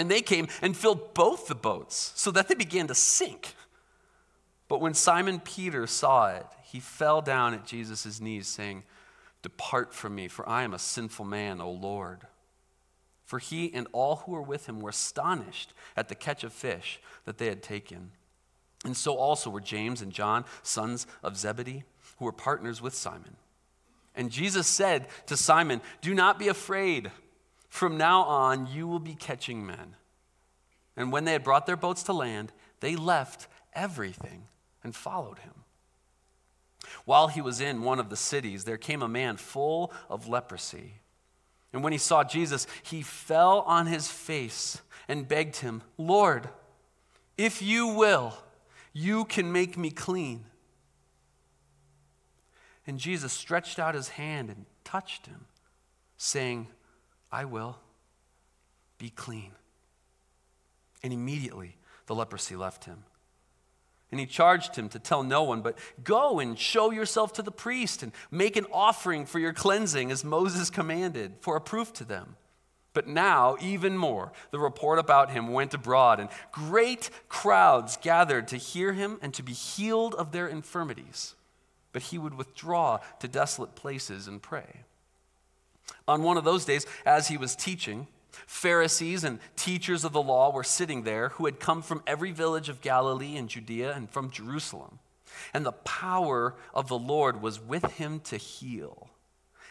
And 0.00 0.10
they 0.10 0.22
came 0.22 0.48
and 0.62 0.74
filled 0.74 1.12
both 1.12 1.46
the 1.46 1.54
boats 1.54 2.12
so 2.14 2.30
that 2.30 2.48
they 2.48 2.54
began 2.54 2.86
to 2.86 2.94
sink. 2.94 3.54
But 4.66 4.80
when 4.80 4.94
Simon 4.94 5.40
Peter 5.40 5.86
saw 5.86 6.28
it, 6.28 6.46
he 6.62 6.80
fell 6.80 7.20
down 7.20 7.52
at 7.52 7.66
Jesus' 7.66 8.18
knees, 8.18 8.48
saying, 8.48 8.84
Depart 9.42 9.92
from 9.92 10.14
me, 10.14 10.26
for 10.26 10.48
I 10.48 10.62
am 10.62 10.72
a 10.72 10.78
sinful 10.78 11.26
man, 11.26 11.60
O 11.60 11.70
Lord. 11.70 12.22
For 13.26 13.38
he 13.38 13.74
and 13.74 13.88
all 13.92 14.16
who 14.16 14.32
were 14.32 14.40
with 14.40 14.70
him 14.70 14.80
were 14.80 14.88
astonished 14.88 15.74
at 15.98 16.08
the 16.08 16.14
catch 16.14 16.44
of 16.44 16.54
fish 16.54 16.98
that 17.26 17.36
they 17.36 17.48
had 17.48 17.62
taken. 17.62 18.12
And 18.86 18.96
so 18.96 19.18
also 19.18 19.50
were 19.50 19.60
James 19.60 20.00
and 20.00 20.12
John, 20.12 20.46
sons 20.62 21.06
of 21.22 21.36
Zebedee, 21.36 21.84
who 22.16 22.24
were 22.24 22.32
partners 22.32 22.80
with 22.80 22.94
Simon. 22.94 23.36
And 24.14 24.30
Jesus 24.30 24.66
said 24.66 25.08
to 25.26 25.36
Simon, 25.36 25.82
Do 26.00 26.14
not 26.14 26.38
be 26.38 26.48
afraid. 26.48 27.10
From 27.70 27.96
now 27.96 28.22
on, 28.24 28.66
you 28.66 28.86
will 28.86 28.98
be 28.98 29.14
catching 29.14 29.64
men. 29.64 29.94
And 30.96 31.10
when 31.10 31.24
they 31.24 31.32
had 31.32 31.44
brought 31.44 31.64
their 31.66 31.76
boats 31.76 32.02
to 32.02 32.12
land, 32.12 32.52
they 32.80 32.96
left 32.96 33.46
everything 33.72 34.48
and 34.82 34.94
followed 34.94 35.38
him. 35.38 35.54
While 37.04 37.28
he 37.28 37.40
was 37.40 37.60
in 37.60 37.82
one 37.82 38.00
of 38.00 38.10
the 38.10 38.16
cities, 38.16 38.64
there 38.64 38.76
came 38.76 39.02
a 39.02 39.08
man 39.08 39.36
full 39.36 39.92
of 40.10 40.28
leprosy. 40.28 40.94
And 41.72 41.84
when 41.84 41.92
he 41.92 41.98
saw 41.98 42.24
Jesus, 42.24 42.66
he 42.82 43.02
fell 43.02 43.60
on 43.60 43.86
his 43.86 44.10
face 44.10 44.82
and 45.08 45.28
begged 45.28 45.56
him, 45.56 45.82
Lord, 45.96 46.48
if 47.38 47.62
you 47.62 47.86
will, 47.86 48.34
you 48.92 49.24
can 49.24 49.52
make 49.52 49.78
me 49.78 49.90
clean. 49.90 50.44
And 52.86 52.98
Jesus 52.98 53.32
stretched 53.32 53.78
out 53.78 53.94
his 53.94 54.08
hand 54.10 54.50
and 54.50 54.66
touched 54.82 55.26
him, 55.26 55.46
saying, 56.16 56.66
I 57.32 57.44
will. 57.44 57.78
Be 58.98 59.10
clean. 59.10 59.52
And 61.02 61.12
immediately 61.12 61.76
the 62.06 62.14
leprosy 62.14 62.56
left 62.56 62.84
him. 62.84 63.04
And 64.10 64.18
he 64.18 64.26
charged 64.26 64.74
him 64.74 64.88
to 64.88 64.98
tell 64.98 65.22
no 65.22 65.44
one, 65.44 65.62
but 65.62 65.78
go 66.02 66.40
and 66.40 66.58
show 66.58 66.90
yourself 66.90 67.32
to 67.34 67.42
the 67.42 67.52
priest 67.52 68.02
and 68.02 68.12
make 68.30 68.56
an 68.56 68.66
offering 68.72 69.24
for 69.24 69.38
your 69.38 69.52
cleansing 69.52 70.10
as 70.10 70.24
Moses 70.24 70.68
commanded 70.68 71.34
for 71.40 71.56
a 71.56 71.60
proof 71.60 71.92
to 71.94 72.04
them. 72.04 72.36
But 72.92 73.06
now, 73.06 73.56
even 73.60 73.96
more, 73.96 74.32
the 74.50 74.58
report 74.58 74.98
about 74.98 75.30
him 75.30 75.52
went 75.52 75.74
abroad, 75.74 76.18
and 76.18 76.28
great 76.50 77.08
crowds 77.28 77.96
gathered 78.02 78.48
to 78.48 78.56
hear 78.56 78.92
him 78.92 79.18
and 79.22 79.32
to 79.34 79.44
be 79.44 79.52
healed 79.52 80.14
of 80.16 80.32
their 80.32 80.48
infirmities. 80.48 81.36
But 81.92 82.02
he 82.02 82.18
would 82.18 82.34
withdraw 82.34 82.98
to 83.20 83.28
desolate 83.28 83.76
places 83.76 84.26
and 84.26 84.42
pray. 84.42 84.84
On 86.08 86.22
one 86.22 86.36
of 86.36 86.44
those 86.44 86.64
days, 86.64 86.86
as 87.04 87.28
he 87.28 87.36
was 87.36 87.56
teaching, 87.56 88.06
Pharisees 88.46 89.24
and 89.24 89.38
teachers 89.56 90.04
of 90.04 90.12
the 90.12 90.22
law 90.22 90.50
were 90.50 90.64
sitting 90.64 91.02
there 91.02 91.30
who 91.30 91.46
had 91.46 91.60
come 91.60 91.82
from 91.82 92.02
every 92.06 92.32
village 92.32 92.68
of 92.68 92.80
Galilee 92.80 93.36
and 93.36 93.48
Judea 93.48 93.92
and 93.94 94.10
from 94.10 94.30
Jerusalem. 94.30 94.98
And 95.54 95.64
the 95.64 95.72
power 95.72 96.56
of 96.74 96.88
the 96.88 96.98
Lord 96.98 97.40
was 97.40 97.60
with 97.60 97.84
him 97.92 98.20
to 98.20 98.36
heal. 98.36 99.08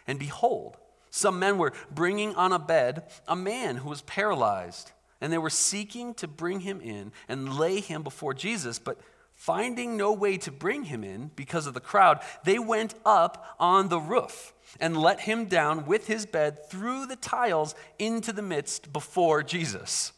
And 0.08 0.18
behold, 0.18 0.78
some 1.10 1.40
men 1.40 1.58
were 1.58 1.74
bringing 1.92 2.36
on 2.36 2.54
a 2.54 2.60
bed 2.60 3.04
a 3.28 3.36
man 3.36 3.78
who 3.78 3.90
was 3.90 4.02
paralyzed, 4.02 4.92
and 5.22 5.32
they 5.34 5.38
were 5.38 5.50
seeking 5.50 6.14
to 6.16 6.28
bring 6.28 6.62
him 6.62 6.82
in 6.82 7.12
and 7.28 7.58
lay 7.58 7.80
him 7.80 8.04
before 8.04 8.34
Jesus. 8.34 8.80
But 8.80 9.00
finding 9.40 9.96
no 9.96 10.12
way 10.12 10.38
to 10.38 10.52
bring 10.52 10.84
him 10.84 11.02
in 11.02 11.32
because 11.34 11.66
of 11.66 11.74
the 11.74 11.80
crowd, 11.80 12.20
they 12.44 12.60
went 12.60 12.94
up 13.06 13.56
on 13.58 13.88
the 13.88 14.00
roof 14.00 14.54
and 14.82 14.98
let 14.98 15.22
him 15.22 15.46
down 15.46 15.86
with 15.86 16.08
his 16.08 16.26
bed 16.26 16.70
through 16.70 17.06
the 17.06 17.16
tiles 17.16 17.74
into 17.98 18.34
the 18.34 18.42
midst 18.42 18.92
before 18.92 19.42
Jesus. 19.42 20.12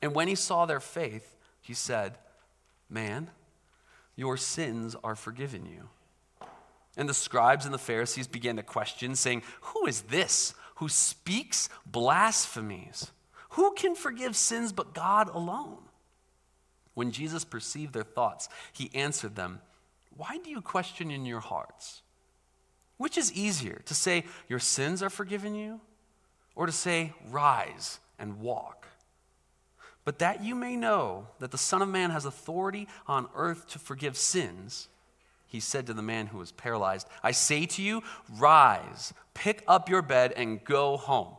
And 0.00 0.14
when 0.14 0.26
he 0.26 0.34
saw 0.34 0.64
their 0.64 0.80
faith, 0.80 1.36
he 1.60 1.74
said, 1.74 2.16
Man, 2.88 3.28
your 4.16 4.38
sins 4.38 4.96
are 5.04 5.16
forgiven 5.16 5.66
you. 5.66 5.90
And 6.96 7.10
the 7.10 7.14
scribes 7.14 7.66
and 7.66 7.74
the 7.74 7.78
Pharisees 7.78 8.26
began 8.26 8.56
to 8.56 8.62
question, 8.62 9.16
saying, 9.16 9.42
Who 9.60 9.86
is 9.86 10.00
this 10.02 10.54
who 10.76 10.88
speaks 10.88 11.68
blasphemies? 11.84 13.10
Who 13.50 13.74
can 13.74 13.94
forgive 13.94 14.34
sins 14.34 14.72
but 14.72 14.94
God 14.94 15.28
alone? 15.28 15.82
When 17.00 17.12
Jesus 17.12 17.46
perceived 17.46 17.94
their 17.94 18.02
thoughts, 18.02 18.50
he 18.74 18.90
answered 18.92 19.34
them, 19.34 19.62
Why 20.18 20.36
do 20.36 20.50
you 20.50 20.60
question 20.60 21.10
in 21.10 21.24
your 21.24 21.40
hearts? 21.40 22.02
Which 22.98 23.16
is 23.16 23.32
easier, 23.32 23.80
to 23.86 23.94
say, 23.94 24.26
Your 24.50 24.58
sins 24.58 25.02
are 25.02 25.08
forgiven 25.08 25.54
you, 25.54 25.80
or 26.54 26.66
to 26.66 26.72
say, 26.72 27.14
Rise 27.30 28.00
and 28.18 28.42
walk? 28.42 28.86
But 30.04 30.18
that 30.18 30.44
you 30.44 30.54
may 30.54 30.76
know 30.76 31.28
that 31.38 31.52
the 31.52 31.56
Son 31.56 31.80
of 31.80 31.88
Man 31.88 32.10
has 32.10 32.26
authority 32.26 32.86
on 33.06 33.28
earth 33.34 33.66
to 33.70 33.78
forgive 33.78 34.18
sins, 34.18 34.88
he 35.46 35.58
said 35.58 35.86
to 35.86 35.94
the 35.94 36.02
man 36.02 36.26
who 36.26 36.36
was 36.36 36.52
paralyzed, 36.52 37.08
I 37.22 37.30
say 37.30 37.64
to 37.64 37.82
you, 37.82 38.02
rise, 38.28 39.14
pick 39.32 39.64
up 39.66 39.88
your 39.88 40.02
bed, 40.02 40.34
and 40.36 40.62
go 40.64 40.98
home. 40.98 41.34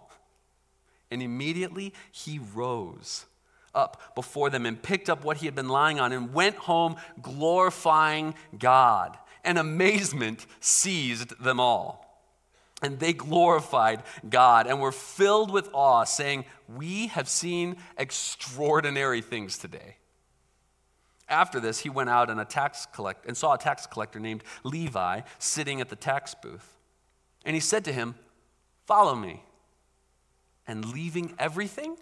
And 1.11 1.21
immediately 1.21 1.93
he 2.11 2.39
rose 2.39 3.27
up 3.73 4.15
before 4.15 4.49
them 4.49 4.65
and 4.65 4.81
picked 4.81 5.09
up 5.09 5.23
what 5.23 5.37
he 5.37 5.45
had 5.45 5.55
been 5.55 5.69
lying 5.69 5.99
on 5.99 6.11
and 6.11 6.33
went 6.33 6.55
home 6.55 6.95
glorifying 7.21 8.35
God 8.57 9.17
and 9.43 9.57
amazement 9.57 10.45
seized 10.59 11.41
them 11.43 11.59
all. 11.59 12.07
And 12.81 12.99
they 12.99 13.13
glorified 13.13 14.01
God 14.27 14.65
and 14.65 14.81
were 14.81 14.91
filled 14.91 15.51
with 15.51 15.69
awe, 15.73 16.03
saying, 16.03 16.45
We 16.67 17.07
have 17.07 17.29
seen 17.29 17.77
extraordinary 17.97 19.21
things 19.21 19.57
today. 19.57 19.97
After 21.29 21.59
this, 21.59 21.79
he 21.79 21.89
went 21.89 22.09
out 22.09 22.29
and, 22.29 22.39
a 22.39 22.45
tax 22.45 22.87
collect- 22.87 23.25
and 23.25 23.37
saw 23.37 23.53
a 23.53 23.57
tax 23.57 23.85
collector 23.85 24.19
named 24.19 24.43
Levi 24.63 25.21
sitting 25.37 25.79
at 25.79 25.89
the 25.89 25.95
tax 25.95 26.33
booth. 26.33 26.77
And 27.45 27.55
he 27.55 27.59
said 27.59 27.85
to 27.85 27.93
him, 27.93 28.15
Follow 28.85 29.15
me. 29.15 29.43
And 30.67 30.91
leaving 30.91 31.35
everything, 31.37 31.97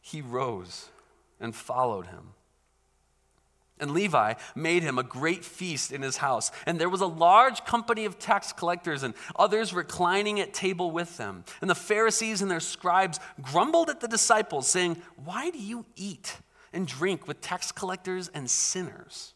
he 0.00 0.20
rose 0.22 0.88
and 1.42 1.54
followed 1.54 2.06
him. 2.06 2.28
And 3.82 3.90
Levi 3.90 4.34
made 4.54 4.84
him 4.84 4.96
a 4.96 5.02
great 5.02 5.44
feast 5.44 5.90
in 5.90 6.02
his 6.02 6.18
house. 6.18 6.52
And 6.66 6.78
there 6.78 6.88
was 6.88 7.00
a 7.00 7.06
large 7.06 7.64
company 7.64 8.04
of 8.04 8.16
tax 8.16 8.52
collectors 8.52 9.02
and 9.02 9.12
others 9.34 9.74
reclining 9.74 10.38
at 10.38 10.54
table 10.54 10.92
with 10.92 11.16
them. 11.16 11.44
And 11.60 11.68
the 11.68 11.74
Pharisees 11.74 12.42
and 12.42 12.50
their 12.50 12.60
scribes 12.60 13.18
grumbled 13.40 13.90
at 13.90 13.98
the 13.98 14.06
disciples, 14.06 14.68
saying, 14.68 15.02
Why 15.24 15.50
do 15.50 15.58
you 15.58 15.84
eat 15.96 16.36
and 16.72 16.86
drink 16.86 17.26
with 17.26 17.40
tax 17.40 17.72
collectors 17.72 18.28
and 18.28 18.48
sinners? 18.48 19.34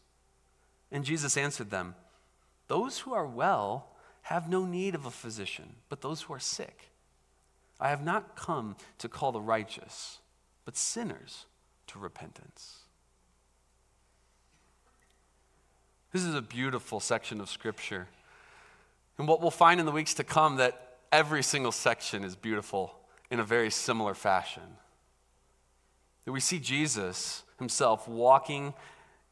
And 0.93 1.03
Jesus 1.03 1.35
answered 1.35 1.69
them, 1.69 1.95
Those 2.69 2.99
who 2.99 3.13
are 3.13 3.27
well 3.27 3.89
have 4.21 4.49
no 4.49 4.65
need 4.65 4.95
of 4.95 5.05
a 5.05 5.11
physician, 5.11 5.75
but 5.89 5.99
those 5.99 6.21
who 6.21 6.33
are 6.33 6.39
sick. 6.39 6.91
I 7.81 7.89
have 7.89 8.03
not 8.03 8.37
come 8.37 8.77
to 8.99 9.09
call 9.09 9.33
the 9.33 9.41
righteous, 9.41 10.19
but 10.63 10.77
sinners 10.77 11.47
repentance. 12.01 12.79
This 16.11 16.23
is 16.23 16.35
a 16.35 16.41
beautiful 16.41 16.99
section 16.99 17.41
of 17.41 17.49
Scripture. 17.49 18.07
And 19.17 19.27
what 19.27 19.41
we'll 19.41 19.51
find 19.51 19.79
in 19.79 19.85
the 19.85 19.91
weeks 19.91 20.13
to 20.15 20.23
come 20.23 20.57
that 20.57 20.97
every 21.11 21.43
single 21.43 21.71
section 21.71 22.23
is 22.23 22.35
beautiful 22.35 22.95
in 23.29 23.39
a 23.39 23.43
very 23.43 23.69
similar 23.69 24.13
fashion. 24.13 24.63
That 26.25 26.31
we 26.31 26.39
see 26.39 26.59
Jesus 26.59 27.43
himself 27.59 28.07
walking 28.07 28.73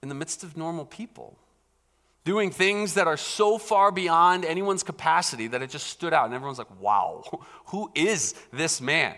in 0.01 0.09
the 0.09 0.15
midst 0.15 0.43
of 0.43 0.57
normal 0.57 0.85
people, 0.85 1.37
doing 2.23 2.51
things 2.51 2.95
that 2.95 3.07
are 3.07 3.17
so 3.17 3.57
far 3.57 3.91
beyond 3.91 4.45
anyone's 4.45 4.83
capacity 4.83 5.47
that 5.47 5.61
it 5.61 5.69
just 5.69 5.87
stood 5.87 6.13
out. 6.13 6.25
And 6.25 6.33
everyone's 6.33 6.57
like, 6.57 6.79
wow, 6.79 7.23
who 7.67 7.91
is 7.95 8.33
this 8.51 8.81
man? 8.81 9.15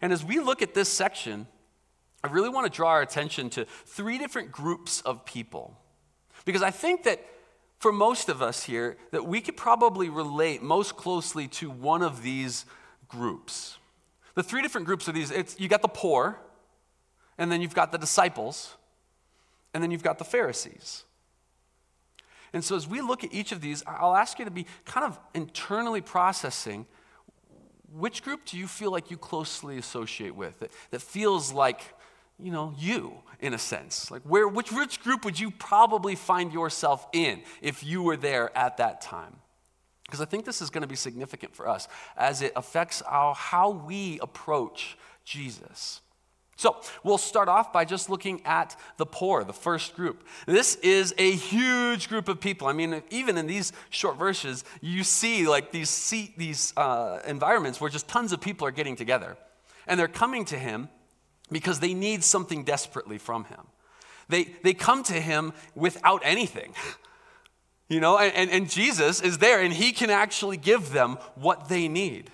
And 0.00 0.12
as 0.12 0.24
we 0.24 0.38
look 0.38 0.62
at 0.62 0.74
this 0.74 0.88
section, 0.88 1.46
I 2.22 2.28
really 2.28 2.48
want 2.48 2.70
to 2.70 2.74
draw 2.74 2.90
our 2.90 3.02
attention 3.02 3.50
to 3.50 3.64
three 3.64 4.18
different 4.18 4.50
groups 4.50 5.00
of 5.02 5.24
people 5.24 5.78
because 6.44 6.62
I 6.62 6.70
think 6.70 7.04
that 7.04 7.24
for 7.78 7.92
most 7.92 8.28
of 8.28 8.42
us 8.42 8.64
here, 8.64 8.96
that 9.12 9.24
we 9.24 9.40
could 9.40 9.56
probably 9.56 10.08
relate 10.08 10.62
most 10.62 10.96
closely 10.96 11.46
to 11.46 11.70
one 11.70 12.02
of 12.02 12.22
these 12.22 12.64
groups. 13.06 13.78
The 14.34 14.42
three 14.42 14.62
different 14.62 14.86
groups 14.86 15.08
are 15.08 15.12
these 15.12 15.56
you 15.58 15.68
got 15.68 15.82
the 15.82 15.88
poor, 15.88 16.40
and 17.38 17.52
then 17.52 17.60
you've 17.60 17.74
got 17.74 17.92
the 17.92 17.98
disciples, 17.98 18.76
and 19.72 19.82
then 19.82 19.90
you've 19.90 20.02
got 20.02 20.18
the 20.18 20.24
Pharisees. 20.24 21.04
And 22.52 22.64
so, 22.64 22.74
as 22.76 22.88
we 22.88 23.00
look 23.00 23.24
at 23.24 23.32
each 23.32 23.52
of 23.52 23.60
these, 23.60 23.82
I'll 23.86 24.14
ask 24.14 24.38
you 24.38 24.44
to 24.44 24.50
be 24.50 24.66
kind 24.84 25.06
of 25.06 25.18
internally 25.34 26.00
processing 26.00 26.86
which 27.92 28.22
group 28.22 28.44
do 28.44 28.58
you 28.58 28.66
feel 28.66 28.90
like 28.90 29.10
you 29.10 29.16
closely 29.16 29.78
associate 29.78 30.34
with 30.34 30.60
that, 30.60 30.70
that 30.90 31.02
feels 31.02 31.52
like 31.52 31.94
you 32.40 32.52
know, 32.52 32.72
you 32.78 33.14
in 33.40 33.52
a 33.52 33.58
sense. 33.58 34.10
Like 34.10 34.22
where 34.22 34.46
which 34.46 34.70
which 34.70 35.00
group 35.02 35.24
would 35.24 35.38
you 35.38 35.50
probably 35.50 36.14
find 36.14 36.52
yourself 36.52 37.06
in 37.12 37.42
if 37.60 37.82
you 37.82 38.02
were 38.02 38.16
there 38.16 38.56
at 38.56 38.76
that 38.76 39.00
time? 39.00 39.36
Because 40.04 40.20
I 40.20 40.24
think 40.24 40.44
this 40.44 40.62
is 40.62 40.70
going 40.70 40.82
to 40.82 40.88
be 40.88 40.96
significant 40.96 41.54
for 41.54 41.68
us 41.68 41.86
as 42.16 42.40
it 42.40 42.52
affects 42.56 43.02
our, 43.02 43.34
how 43.34 43.70
we 43.70 44.18
approach 44.20 44.96
Jesus. 45.24 46.00
So, 46.58 46.74
we'll 47.04 47.18
start 47.18 47.48
off 47.48 47.72
by 47.72 47.84
just 47.84 48.10
looking 48.10 48.42
at 48.44 48.74
the 48.96 49.06
poor, 49.06 49.44
the 49.44 49.52
first 49.52 49.94
group. 49.94 50.26
This 50.44 50.74
is 50.82 51.14
a 51.16 51.30
huge 51.30 52.08
group 52.08 52.28
of 52.28 52.40
people. 52.40 52.66
I 52.66 52.72
mean, 52.72 53.00
even 53.10 53.38
in 53.38 53.46
these 53.46 53.72
short 53.90 54.18
verses, 54.18 54.64
you 54.80 55.04
see 55.04 55.46
like 55.46 55.70
these, 55.70 55.88
see, 55.88 56.34
these 56.36 56.72
uh, 56.76 57.20
environments 57.24 57.80
where 57.80 57.88
just 57.88 58.08
tons 58.08 58.32
of 58.32 58.40
people 58.40 58.66
are 58.66 58.72
getting 58.72 58.96
together. 58.96 59.36
And 59.86 60.00
they're 60.00 60.08
coming 60.08 60.44
to 60.46 60.58
him 60.58 60.88
because 61.52 61.78
they 61.78 61.94
need 61.94 62.24
something 62.24 62.64
desperately 62.64 63.18
from 63.18 63.44
him. 63.44 63.60
They, 64.28 64.56
they 64.64 64.74
come 64.74 65.04
to 65.04 65.14
him 65.14 65.52
without 65.76 66.22
anything. 66.24 66.74
You 67.90 68.00
know, 68.00 68.18
and, 68.18 68.50
and 68.50 68.68
Jesus 68.68 69.22
is 69.22 69.38
there 69.38 69.62
and 69.62 69.72
he 69.72 69.92
can 69.92 70.10
actually 70.10 70.58
give 70.58 70.92
them 70.92 71.16
what 71.36 71.70
they 71.70 71.88
need. 71.88 72.30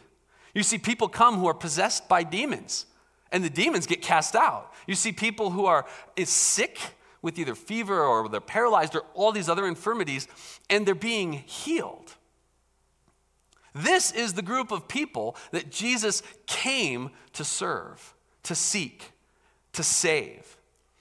You 0.53 0.65
see 0.65 0.79
people 0.79 1.09
come 1.09 1.37
who 1.37 1.47
are 1.47 1.55
possessed 1.55 2.09
by 2.09 2.25
demons 2.25 2.87
and 3.35 3.45
the 3.45 3.51
demons 3.51 3.87
get 3.87 4.01
cast 4.01 4.37
out. 4.37 4.73
You 4.87 4.95
see 4.95 5.11
people 5.11 5.51
who 5.51 5.67
are 5.67 5.85
sick 6.25 6.79
with 7.21 7.37
either 7.39 7.57
fever 7.57 8.01
or 8.01 8.29
they're 8.29 8.41
paralyzed 8.41 8.95
or 8.95 9.03
all 9.13 9.33
these 9.33 9.49
other 9.49 9.67
infirmities 9.67 10.29
and 10.71 10.87
they're 10.87 10.95
being 10.95 11.33
healed. 11.33 12.15
This 13.75 14.13
is 14.13 14.35
the 14.35 14.43
group 14.43 14.71
of 14.71 14.87
people 14.87 15.37
that 15.51 15.71
Jesus 15.71 16.23
came 16.47 17.11
to 17.33 17.45
serve 17.45 18.15
to 18.45 18.55
seek, 18.55 19.11
to 19.73 19.83
save. 19.83 20.57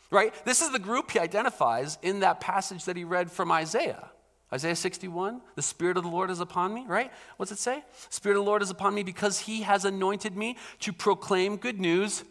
Right? 0.10 0.34
This 0.44 0.62
is 0.62 0.72
the 0.72 0.80
group 0.80 1.12
he 1.12 1.20
identifies 1.20 2.00
in 2.02 2.22
that 2.22 2.40
passage 2.40 2.86
that 2.86 2.98
he 2.98 3.04
read 3.04 3.32
from 3.32 3.52
Isaiah. 3.52 4.10
Isaiah 4.54 4.76
61, 4.76 5.42
the 5.56 5.64
Spirit 5.64 5.98
of 5.98 6.04
the 6.04 6.10
Lord 6.10 6.30
is 6.30 6.40
upon 6.40 6.76
me, 6.76 6.86
right? 6.88 7.12
What's 7.38 7.52
it 7.52 7.58
say? 7.58 7.84
Spirit 8.10 8.38
of 8.38 8.44
the 8.44 8.50
Lord 8.50 8.62
is 8.62 8.70
upon 8.70 8.94
me 8.94 9.02
because 9.02 9.40
he 9.40 9.64
has 9.64 9.84
anointed 9.84 10.38
me 10.38 10.58
to 10.82 10.94
proclaim 10.94 11.58
good 11.58 11.80
news 11.80 12.24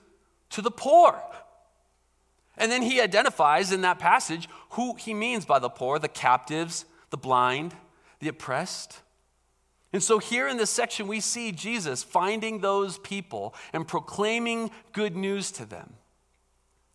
to 0.50 0.62
the 0.62 0.70
poor. 0.70 1.20
And 2.56 2.70
then 2.70 2.82
he 2.82 3.00
identifies 3.00 3.72
in 3.72 3.80
that 3.80 3.98
passage 3.98 4.48
who 4.70 4.94
he 4.94 5.14
means 5.14 5.44
by 5.44 5.58
the 5.58 5.68
poor 5.68 5.98
the 5.98 6.06
captives, 6.06 6.84
the 7.10 7.16
blind, 7.16 7.74
the 8.20 8.28
oppressed. 8.28 9.00
And 9.92 10.02
so, 10.02 10.18
here 10.20 10.46
in 10.46 10.58
this 10.58 10.70
section, 10.70 11.08
we 11.08 11.18
see 11.18 11.50
Jesus 11.50 12.04
finding 12.04 12.60
those 12.60 12.98
people 12.98 13.52
and 13.72 13.86
proclaiming 13.86 14.70
good 14.92 15.16
news 15.16 15.50
to 15.52 15.66
them. 15.66 15.94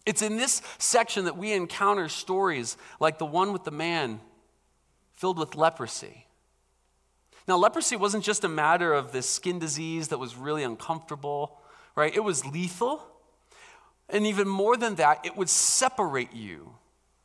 It's 0.05 0.22
in 0.22 0.38
this 0.38 0.62
section 0.77 1.25
that 1.25 1.38
we 1.38 1.51
encounter 1.51 2.07
stories 2.07 2.77
like 3.01 3.17
the 3.17 3.25
one 3.25 3.51
with 3.51 3.65
the 3.65 3.72
man 3.72 4.22
filled 5.17 5.38
with 5.38 5.55
leprosy. 5.55 6.27
Now, 7.47 7.57
leprosy 7.57 7.95
wasn't 7.95 8.24
just 8.24 8.43
a 8.43 8.50
matter 8.50 8.93
of 8.93 9.12
this 9.12 9.27
skin 9.27 9.57
disease 9.59 10.09
that 10.09 10.19
was 10.19 10.36
really 10.36 10.63
uncomfortable, 10.63 11.59
right? 11.95 12.15
It 12.15 12.24
was 12.24 12.45
lethal. 12.45 13.05
And 14.09 14.25
even 14.25 14.47
more 14.47 14.77
than 14.77 14.95
that, 14.95 15.25
it 15.25 15.36
would 15.36 15.50
separate 15.50 16.33
you 16.33 16.75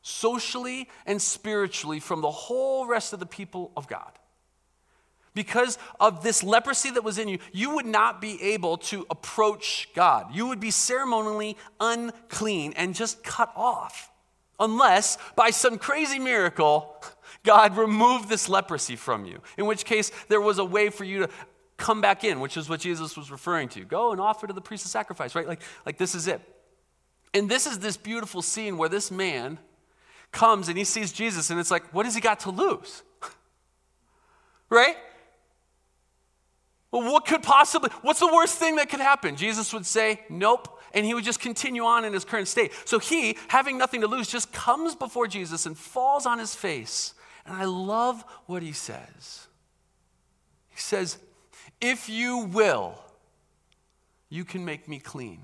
socially 0.00 0.88
and 1.06 1.20
spiritually 1.20 2.00
from 2.00 2.22
the 2.22 2.30
whole 2.30 2.86
rest 2.86 3.12
of 3.12 3.20
the 3.20 3.26
people 3.26 3.70
of 3.76 3.86
God. 3.86 4.10
Because 5.34 5.78
of 5.98 6.22
this 6.22 6.42
leprosy 6.42 6.90
that 6.90 7.04
was 7.04 7.18
in 7.18 7.28
you, 7.28 7.38
you 7.52 7.74
would 7.74 7.86
not 7.86 8.20
be 8.20 8.42
able 8.42 8.78
to 8.78 9.06
approach 9.10 9.88
God. 9.94 10.34
You 10.34 10.46
would 10.48 10.60
be 10.60 10.70
ceremonially 10.70 11.56
unclean 11.80 12.74
and 12.76 12.94
just 12.94 13.22
cut 13.24 13.52
off, 13.56 14.10
unless 14.60 15.18
by 15.36 15.50
some 15.50 15.78
crazy 15.78 16.18
miracle, 16.18 17.02
God 17.44 17.76
removed 17.76 18.28
this 18.28 18.48
leprosy 18.48 18.96
from 18.96 19.24
you. 19.24 19.40
In 19.56 19.66
which 19.66 19.84
case, 19.84 20.10
there 20.28 20.40
was 20.40 20.58
a 20.58 20.64
way 20.64 20.90
for 20.90 21.04
you 21.04 21.20
to 21.20 21.30
come 21.76 22.00
back 22.00 22.22
in, 22.22 22.40
which 22.40 22.56
is 22.56 22.68
what 22.68 22.80
Jesus 22.80 23.16
was 23.16 23.30
referring 23.30 23.68
to. 23.70 23.84
Go 23.84 24.12
and 24.12 24.20
offer 24.20 24.46
to 24.46 24.52
the 24.52 24.60
priest 24.60 24.84
a 24.84 24.88
sacrifice, 24.88 25.34
right? 25.34 25.46
Like, 25.46 25.60
like 25.84 25.98
this 25.98 26.14
is 26.14 26.28
it. 26.28 26.40
And 27.34 27.48
this 27.48 27.66
is 27.66 27.78
this 27.80 27.96
beautiful 27.96 28.42
scene 28.42 28.76
where 28.76 28.88
this 28.88 29.10
man 29.10 29.58
comes 30.30 30.68
and 30.68 30.78
he 30.78 30.84
sees 30.84 31.12
Jesus, 31.12 31.50
and 31.50 31.58
it's 31.58 31.70
like, 31.70 31.92
what 31.92 32.06
has 32.06 32.14
he 32.14 32.20
got 32.20 32.40
to 32.40 32.50
lose? 32.50 33.02
right? 34.70 34.96
Well, 36.90 37.10
what 37.10 37.26
could 37.26 37.42
possibly, 37.42 37.90
what's 38.02 38.20
the 38.20 38.32
worst 38.32 38.58
thing 38.58 38.76
that 38.76 38.90
could 38.90 39.00
happen? 39.00 39.34
Jesus 39.34 39.72
would 39.72 39.86
say, 39.86 40.20
nope. 40.28 40.78
And 40.94 41.06
he 41.06 41.14
would 41.14 41.24
just 41.24 41.40
continue 41.40 41.84
on 41.84 42.04
in 42.04 42.12
his 42.12 42.24
current 42.24 42.48
state. 42.48 42.70
So 42.84 42.98
he, 42.98 43.38
having 43.48 43.78
nothing 43.78 44.02
to 44.02 44.06
lose, 44.06 44.28
just 44.28 44.52
comes 44.52 44.94
before 44.94 45.26
Jesus 45.26 45.64
and 45.64 45.76
falls 45.76 46.26
on 46.26 46.38
his 46.38 46.54
face. 46.54 47.14
And 47.46 47.56
I 47.56 47.64
love 47.64 48.24
what 48.46 48.62
he 48.62 48.72
says. 48.72 49.46
He 50.70 50.80
says, 50.80 51.18
If 51.80 52.08
you 52.08 52.38
will, 52.38 52.98
you 54.28 54.44
can 54.44 54.64
make 54.64 54.88
me 54.88 54.98
clean. 54.98 55.40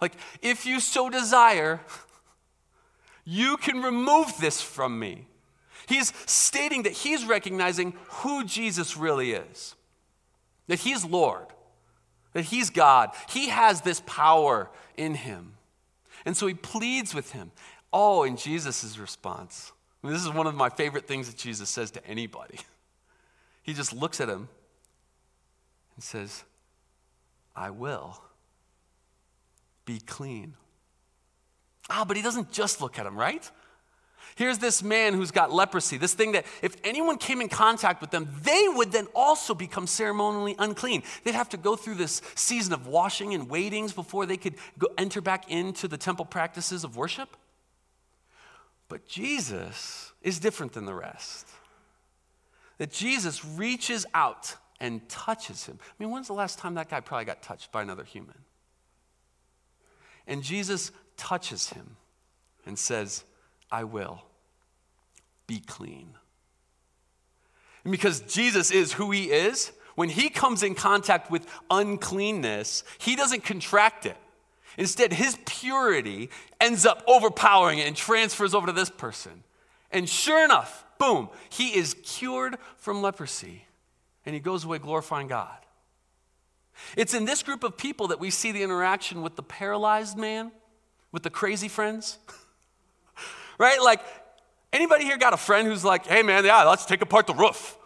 Like, 0.00 0.14
if 0.42 0.66
you 0.66 0.80
so 0.80 1.08
desire, 1.08 1.80
you 3.24 3.56
can 3.56 3.82
remove 3.82 4.36
this 4.38 4.60
from 4.60 4.98
me. 4.98 5.26
He's 5.86 6.12
stating 6.26 6.82
that 6.84 6.92
he's 6.92 7.24
recognizing 7.24 7.94
who 8.08 8.44
Jesus 8.44 8.96
really 8.96 9.32
is 9.32 9.74
that 10.66 10.80
He's 10.80 11.04
Lord, 11.04 11.46
that 12.32 12.46
He's 12.46 12.70
God. 12.70 13.10
He 13.28 13.48
has 13.48 13.80
this 13.82 14.02
power 14.06 14.70
in 14.96 15.14
Him. 15.14 15.54
And 16.24 16.36
so 16.36 16.46
He 16.46 16.54
pleads 16.54 17.14
with 17.14 17.32
Him. 17.32 17.50
Oh, 17.92 18.24
and 18.24 18.38
Jesus' 18.38 18.98
response. 18.98 19.72
This 20.04 20.22
is 20.22 20.30
one 20.30 20.46
of 20.46 20.54
my 20.54 20.68
favorite 20.68 21.06
things 21.06 21.28
that 21.28 21.36
Jesus 21.36 21.70
says 21.70 21.90
to 21.92 22.06
anybody. 22.06 22.58
He 23.62 23.72
just 23.72 23.94
looks 23.94 24.20
at 24.20 24.28
him 24.28 24.50
and 25.94 26.04
says, 26.04 26.44
I 27.56 27.70
will 27.70 28.20
be 29.86 30.00
clean. 30.00 30.52
Ah, 31.88 32.04
but 32.06 32.18
he 32.18 32.22
doesn't 32.22 32.52
just 32.52 32.82
look 32.82 32.98
at 32.98 33.06
him, 33.06 33.16
right? 33.16 33.50
Here's 34.36 34.58
this 34.58 34.82
man 34.82 35.14
who's 35.14 35.30
got 35.30 35.50
leprosy, 35.50 35.96
this 35.96 36.12
thing 36.12 36.32
that 36.32 36.44
if 36.60 36.76
anyone 36.84 37.16
came 37.16 37.40
in 37.40 37.48
contact 37.48 38.00
with 38.00 38.10
them, 38.10 38.28
they 38.42 38.66
would 38.68 38.92
then 38.92 39.06
also 39.14 39.54
become 39.54 39.86
ceremonially 39.86 40.56
unclean. 40.58 41.02
They'd 41.24 41.34
have 41.34 41.48
to 41.48 41.56
go 41.56 41.74
through 41.74 41.94
this 41.94 42.20
season 42.34 42.74
of 42.74 42.86
washing 42.86 43.32
and 43.32 43.48
waitings 43.48 43.94
before 43.94 44.26
they 44.26 44.36
could 44.36 44.56
go, 44.78 44.88
enter 44.98 45.20
back 45.20 45.50
into 45.50 45.88
the 45.88 45.96
temple 45.96 46.26
practices 46.26 46.84
of 46.84 46.96
worship. 46.96 47.36
But 48.88 49.06
Jesus 49.08 50.12
is 50.22 50.38
different 50.38 50.72
than 50.72 50.84
the 50.84 50.94
rest. 50.94 51.48
That 52.78 52.92
Jesus 52.92 53.44
reaches 53.44 54.04
out 54.14 54.56
and 54.80 55.08
touches 55.08 55.66
him. 55.66 55.78
I 55.80 56.02
mean, 56.02 56.10
when's 56.10 56.26
the 56.26 56.34
last 56.34 56.58
time 56.58 56.74
that 56.74 56.90
guy 56.90 57.00
probably 57.00 57.24
got 57.24 57.42
touched 57.42 57.72
by 57.72 57.82
another 57.82 58.04
human? 58.04 58.38
And 60.26 60.42
Jesus 60.42 60.90
touches 61.16 61.70
him 61.70 61.96
and 62.66 62.78
says, 62.78 63.24
I 63.70 63.84
will 63.84 64.22
be 65.46 65.60
clean. 65.60 66.14
And 67.84 67.92
because 67.92 68.20
Jesus 68.20 68.70
is 68.70 68.94
who 68.94 69.10
he 69.10 69.30
is, 69.30 69.72
when 69.94 70.08
he 70.08 70.28
comes 70.28 70.62
in 70.62 70.74
contact 70.74 71.30
with 71.30 71.46
uncleanness, 71.70 72.82
he 72.98 73.14
doesn't 73.14 73.44
contract 73.44 74.06
it. 74.06 74.16
Instead, 74.76 75.12
his 75.12 75.38
purity 75.46 76.30
ends 76.60 76.84
up 76.84 77.02
overpowering 77.06 77.78
it 77.78 77.86
and 77.86 77.96
transfers 77.96 78.54
over 78.54 78.66
to 78.66 78.72
this 78.72 78.90
person. 78.90 79.44
And 79.90 80.08
sure 80.08 80.44
enough, 80.44 80.84
boom, 80.98 81.28
he 81.48 81.76
is 81.76 81.94
cured 82.02 82.56
from 82.76 83.02
leprosy 83.02 83.66
and 84.26 84.34
he 84.34 84.40
goes 84.40 84.64
away 84.64 84.78
glorifying 84.78 85.28
God. 85.28 85.56
It's 86.96 87.14
in 87.14 87.24
this 87.24 87.42
group 87.42 87.62
of 87.62 87.76
people 87.76 88.08
that 88.08 88.18
we 88.18 88.30
see 88.30 88.52
the 88.52 88.62
interaction 88.62 89.22
with 89.22 89.36
the 89.36 89.42
paralyzed 89.42 90.18
man, 90.18 90.50
with 91.12 91.22
the 91.22 91.30
crazy 91.30 91.68
friends. 91.68 92.18
right? 93.58 93.80
Like, 93.80 94.00
anybody 94.72 95.04
here 95.04 95.16
got 95.16 95.32
a 95.32 95.36
friend 95.36 95.68
who's 95.68 95.84
like, 95.84 96.06
hey 96.06 96.22
man, 96.22 96.44
yeah, 96.44 96.64
let's 96.64 96.84
take 96.84 97.00
apart 97.00 97.26
the 97.26 97.34
roof? 97.34 97.76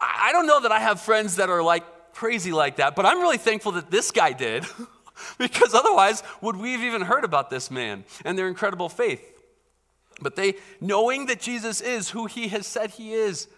I, 0.00 0.32
don't 0.32 0.46
know 0.46 0.60
that 0.60 0.72
I 0.72 0.80
have 0.80 1.00
friends 1.00 1.36
that 1.36 1.48
are 1.48 1.62
like 1.62 1.84
crazy 2.14 2.52
like 2.52 2.76
that, 2.76 2.96
but 2.96 3.04
I'm 3.04 3.20
really 3.20 3.38
thankful 3.38 3.72
that 3.72 3.90
this 3.90 4.10
guy 4.10 4.32
did. 4.32 4.64
because 5.38 5.74
otherwise, 5.74 6.22
would 6.40 6.56
we 6.56 6.72
have 6.72 6.82
even 6.82 7.02
heard 7.02 7.24
about 7.24 7.50
this 7.50 7.70
man 7.70 8.04
and 8.24 8.38
their 8.38 8.48
incredible 8.48 8.88
faith? 8.88 9.22
But 10.20 10.36
they, 10.36 10.54
knowing 10.80 11.26
that 11.26 11.40
Jesus 11.40 11.80
is 11.80 12.10
who 12.10 12.26
he 12.26 12.48
has 12.48 12.66
said 12.66 12.90
he 12.90 13.12
is, 13.12 13.48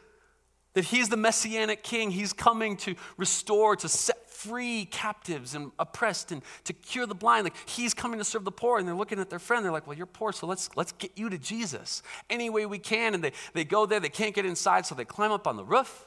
that 0.75 0.85
he's 0.85 1.09
the 1.09 1.16
messianic 1.16 1.83
king, 1.83 2.11
he's 2.11 2.33
coming 2.33 2.77
to 2.79 2.95
restore, 3.16 3.77
to 3.77 3.88
set 3.88 4.29
free 4.29 4.85
captives 4.85 5.55
and 5.55 5.73
oppressed 5.79 6.31
and 6.31 6.42
to 6.64 6.73
cure 6.73 7.07
the 7.07 7.14
blind. 7.14 7.45
Like 7.45 7.57
he's 7.66 7.95
coming 7.95 8.19
to 8.19 8.25
serve 8.25 8.45
the 8.45 8.53
poor. 8.53 8.79
And 8.79 8.87
they're 8.87 8.95
looking 8.95 9.19
at 9.19 9.31
their 9.31 9.38
friend. 9.38 9.64
They're 9.64 9.73
like, 9.73 9.87
well, 9.87 9.97
you're 9.97 10.07
poor, 10.07 10.33
so 10.33 10.47
let's, 10.47 10.69
let's 10.77 10.92
get 10.92 11.12
you 11.16 11.31
to 11.31 11.38
Jesus 11.38 12.03
any 12.29 12.51
way 12.51 12.66
we 12.66 12.79
can. 12.79 13.14
And 13.14 13.25
they, 13.25 13.33
they 13.55 13.64
go 13.64 13.87
there. 13.87 14.01
They 14.01 14.11
can't 14.11 14.35
get 14.35 14.45
inside, 14.45 14.85
so 14.85 14.95
they 14.95 15.05
climb 15.05 15.33
up 15.33 15.47
on 15.47 15.57
the 15.57 15.64
roof, 15.64 16.07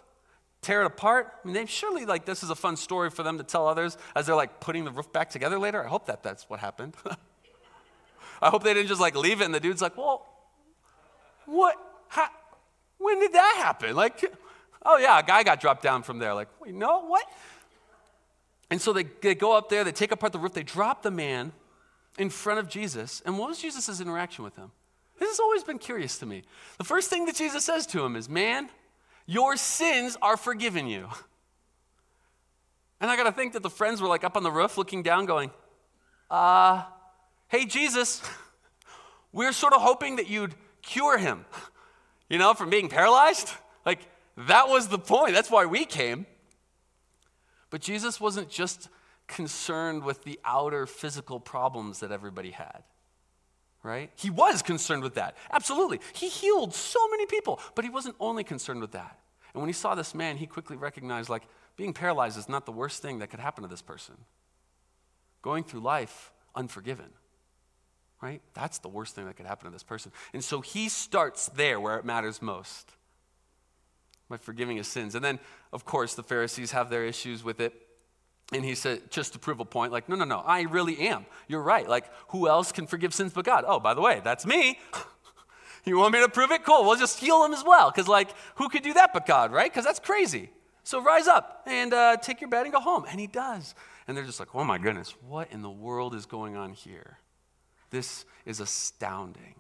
tear 0.62 0.82
it 0.82 0.86
apart. 0.86 1.34
I 1.44 1.48
mean, 1.48 1.54
they 1.54 1.66
surely 1.66 2.06
like 2.06 2.26
this 2.26 2.44
is 2.44 2.50
a 2.50 2.56
fun 2.56 2.78
story 2.78 3.10
for 3.10 3.24
them 3.24 3.38
to 3.38 3.44
tell 3.44 3.68
others 3.68 3.98
as 4.16 4.26
they're 4.26 4.36
like 4.36 4.60
putting 4.60 4.86
the 4.86 4.92
roof 4.92 5.12
back 5.12 5.30
together 5.30 5.58
later. 5.58 5.84
I 5.84 5.88
hope 5.88 6.06
that 6.08 6.24
that's 6.24 6.50
what 6.50 6.60
happened. 6.60 6.96
I 8.42 8.50
hope 8.50 8.64
they 8.64 8.74
didn't 8.74 8.88
just 8.88 9.02
like 9.02 9.16
leave 9.16 9.42
it 9.42 9.46
and 9.46 9.54
the 9.54 9.60
dude's 9.60 9.82
like, 9.82 9.98
well, 9.98 10.26
what? 11.46 11.78
When 13.00 13.20
did 13.20 13.34
that 13.34 13.56
happen? 13.58 13.96
Like, 13.96 14.24
oh 14.86 14.98
yeah, 14.98 15.20
a 15.20 15.24
guy 15.24 15.44
got 15.44 15.60
dropped 15.60 15.82
down 15.82 16.04
from 16.04 16.20
there. 16.20 16.34
Like, 16.34 16.50
wait, 16.62 16.76
no, 16.76 17.06
what? 17.06 17.26
And 18.70 18.80
so 18.80 18.94
they, 18.94 19.04
they 19.22 19.36
go 19.36 19.58
up 19.58 19.70
there, 19.70 19.84
they 19.84 19.92
take 19.92 20.12
apart 20.12 20.32
the 20.32 20.40
roof, 20.40 20.54
they 20.54 20.64
drop 20.64 21.02
the 21.02 21.12
man 21.12 21.54
in 22.18 22.30
front 22.30 22.60
of 22.60 22.68
Jesus. 22.68 23.22
And 23.26 23.40
what 23.40 23.50
was 23.50 23.60
Jesus' 23.60 24.00
interaction 24.00 24.44
with 24.44 24.56
him? 24.56 24.72
This 25.18 25.30
has 25.30 25.40
always 25.40 25.64
been 25.64 25.80
curious 25.80 26.18
to 26.20 26.26
me. 26.26 26.44
The 26.78 26.84
first 26.84 27.10
thing 27.10 27.26
that 27.26 27.36
Jesus 27.36 27.66
says 27.66 27.86
to 27.88 28.04
him 28.04 28.16
is, 28.16 28.30
Man, 28.30 28.70
your 29.30 29.58
sins 29.58 30.18
are 30.24 30.36
forgiven 30.36 30.88
you. 30.88 31.08
And 33.00 33.12
I 33.12 33.16
got 33.16 33.26
to 33.26 33.32
think 33.32 33.54
that 33.54 33.62
the 33.62 33.70
friends 33.70 34.02
were 34.02 34.08
like 34.08 34.24
up 34.24 34.36
on 34.36 34.42
the 34.42 34.50
roof 34.50 34.76
looking 34.76 35.04
down, 35.04 35.28
going, 35.28 35.52
uh, 36.32 36.82
hey, 37.48 37.66
Jesus, 37.66 38.24
we're 39.32 39.52
sort 39.52 39.74
of 39.74 39.84
hoping 39.84 40.16
that 40.16 40.32
you'd 40.32 40.56
cure 40.82 41.20
him, 41.20 41.46
you 42.28 42.40
know, 42.40 42.56
from 42.56 42.72
being 42.72 42.90
paralyzed. 42.90 43.52
Like, 43.86 44.00
that 44.36 44.68
was 44.68 44.88
the 44.88 44.98
point. 44.98 45.34
That's 45.34 45.52
why 45.52 45.68
we 45.68 45.86
came. 45.86 46.26
But 47.70 47.82
Jesus 47.82 48.20
wasn't 48.20 48.50
just 48.50 48.90
concerned 49.28 50.04
with 50.04 50.24
the 50.24 50.40
outer 50.44 50.88
physical 50.88 51.40
problems 51.40 52.00
that 52.00 52.12
everybody 52.12 52.50
had, 52.50 52.82
right? 53.84 54.12
He 54.16 54.30
was 54.30 54.62
concerned 54.62 55.04
with 55.04 55.16
that, 55.16 55.38
absolutely. 55.52 56.00
He 56.14 56.30
healed 56.30 56.74
so 56.74 57.00
many 57.10 57.26
people, 57.26 57.60
but 57.76 57.86
he 57.86 57.90
wasn't 57.90 58.16
only 58.20 58.44
concerned 58.44 58.82
with 58.82 58.92
that. 58.92 59.20
And 59.54 59.62
when 59.62 59.70
he 59.70 59.74
saw 59.74 59.96
this 59.96 60.14
man, 60.14 60.38
he 60.38 60.46
quickly 60.46 60.78
recognized 60.78 61.30
like 61.30 61.44
being 61.76 61.94
paralyzed 61.94 62.38
is 62.38 62.50
not 62.50 62.66
the 62.66 62.72
worst 62.72 63.02
thing 63.02 63.20
that 63.20 63.30
could 63.30 63.40
happen 63.40 63.64
to 63.64 63.70
this 63.70 63.82
person. 63.82 64.16
Going 65.42 65.64
through 65.64 65.80
life 65.80 66.32
unforgiven 66.56 67.12
right? 68.22 68.42
That's 68.54 68.80
the 68.80 68.90
worst 68.90 69.16
thing 69.16 69.26
that 69.26 69.38
could 69.38 69.46
happen 69.46 69.66
to 69.66 69.72
this 69.72 69.84
person. 69.84 70.12
And 70.34 70.44
so 70.44 70.62
he 70.62 70.90
starts 70.90 71.48
there 71.48 71.80
where 71.80 71.98
it 71.98 72.06
matters 72.06 72.42
most 72.42 72.92
by 74.30 74.38
forgiving 74.38 74.78
his 74.78 74.88
sins. 74.88 75.16
And 75.16 75.24
then, 75.24 75.40
of 75.72 75.86
course, 75.86 76.16
the 76.16 76.24
Pharisees 76.24 76.72
have 76.72 76.90
their 76.90 77.06
issues 77.06 77.44
with 77.44 77.60
it. 77.60 77.74
And 78.52 78.66
he 78.66 78.74
said, 78.74 79.12
just 79.12 79.34
to 79.34 79.40
prove 79.40 79.60
a 79.60 79.66
point, 79.66 79.92
like, 79.92 80.10
no, 80.10 80.16
no, 80.16 80.26
no, 80.26 80.40
I 80.40 80.62
really 80.62 81.00
am. 81.08 81.26
You're 81.48 81.62
right. 81.62 81.88
Like, 81.88 82.10
who 82.30 82.48
else 82.48 82.72
can 82.72 82.88
forgive 82.88 83.14
sins 83.14 83.32
but 83.32 83.46
God? 83.46 83.64
Oh, 83.68 83.80
by 83.80 83.94
the 83.94 84.02
way, 84.02 84.22
that's 84.24 84.46
me. 84.46 84.80
you 85.86 85.98
want 85.98 86.14
me 86.14 86.20
to 86.20 86.30
prove 86.30 86.52
it? 86.52 86.64
Cool. 86.64 86.84
We'll 86.84 86.98
just 86.98 87.20
heal 87.20 87.46
him 87.46 87.54
as 87.54 87.64
well. 87.64 87.92
Because, 87.92 88.08
like, 88.08 88.30
who 88.56 88.68
could 88.70 88.82
do 88.82 88.94
that 88.94 89.14
but 89.14 89.28
God, 89.28 89.52
right? 89.52 89.72
Because 89.72 89.86
that's 89.86 90.00
crazy. 90.00 90.50
So 90.84 91.04
rise 91.04 91.28
up 91.28 91.62
and 91.68 91.94
uh, 91.94 92.18
take 92.18 92.42
your 92.42 92.50
bed 92.50 92.64
and 92.64 92.74
go 92.74 92.80
home. 92.80 93.06
And 93.08 93.20
he 93.20 93.28
does. 93.28 93.76
And 94.08 94.18
they're 94.18 94.26
just 94.26 94.40
like, 94.40 94.56
oh 94.56 94.64
my 94.64 94.80
goodness, 94.80 95.14
what 95.28 95.52
in 95.52 95.62
the 95.62 95.70
world 95.70 96.16
is 96.16 96.26
going 96.26 96.56
on 96.56 96.74
here? 96.74 97.20
This 97.92 98.26
is 98.44 98.60
astounding. 98.60 99.56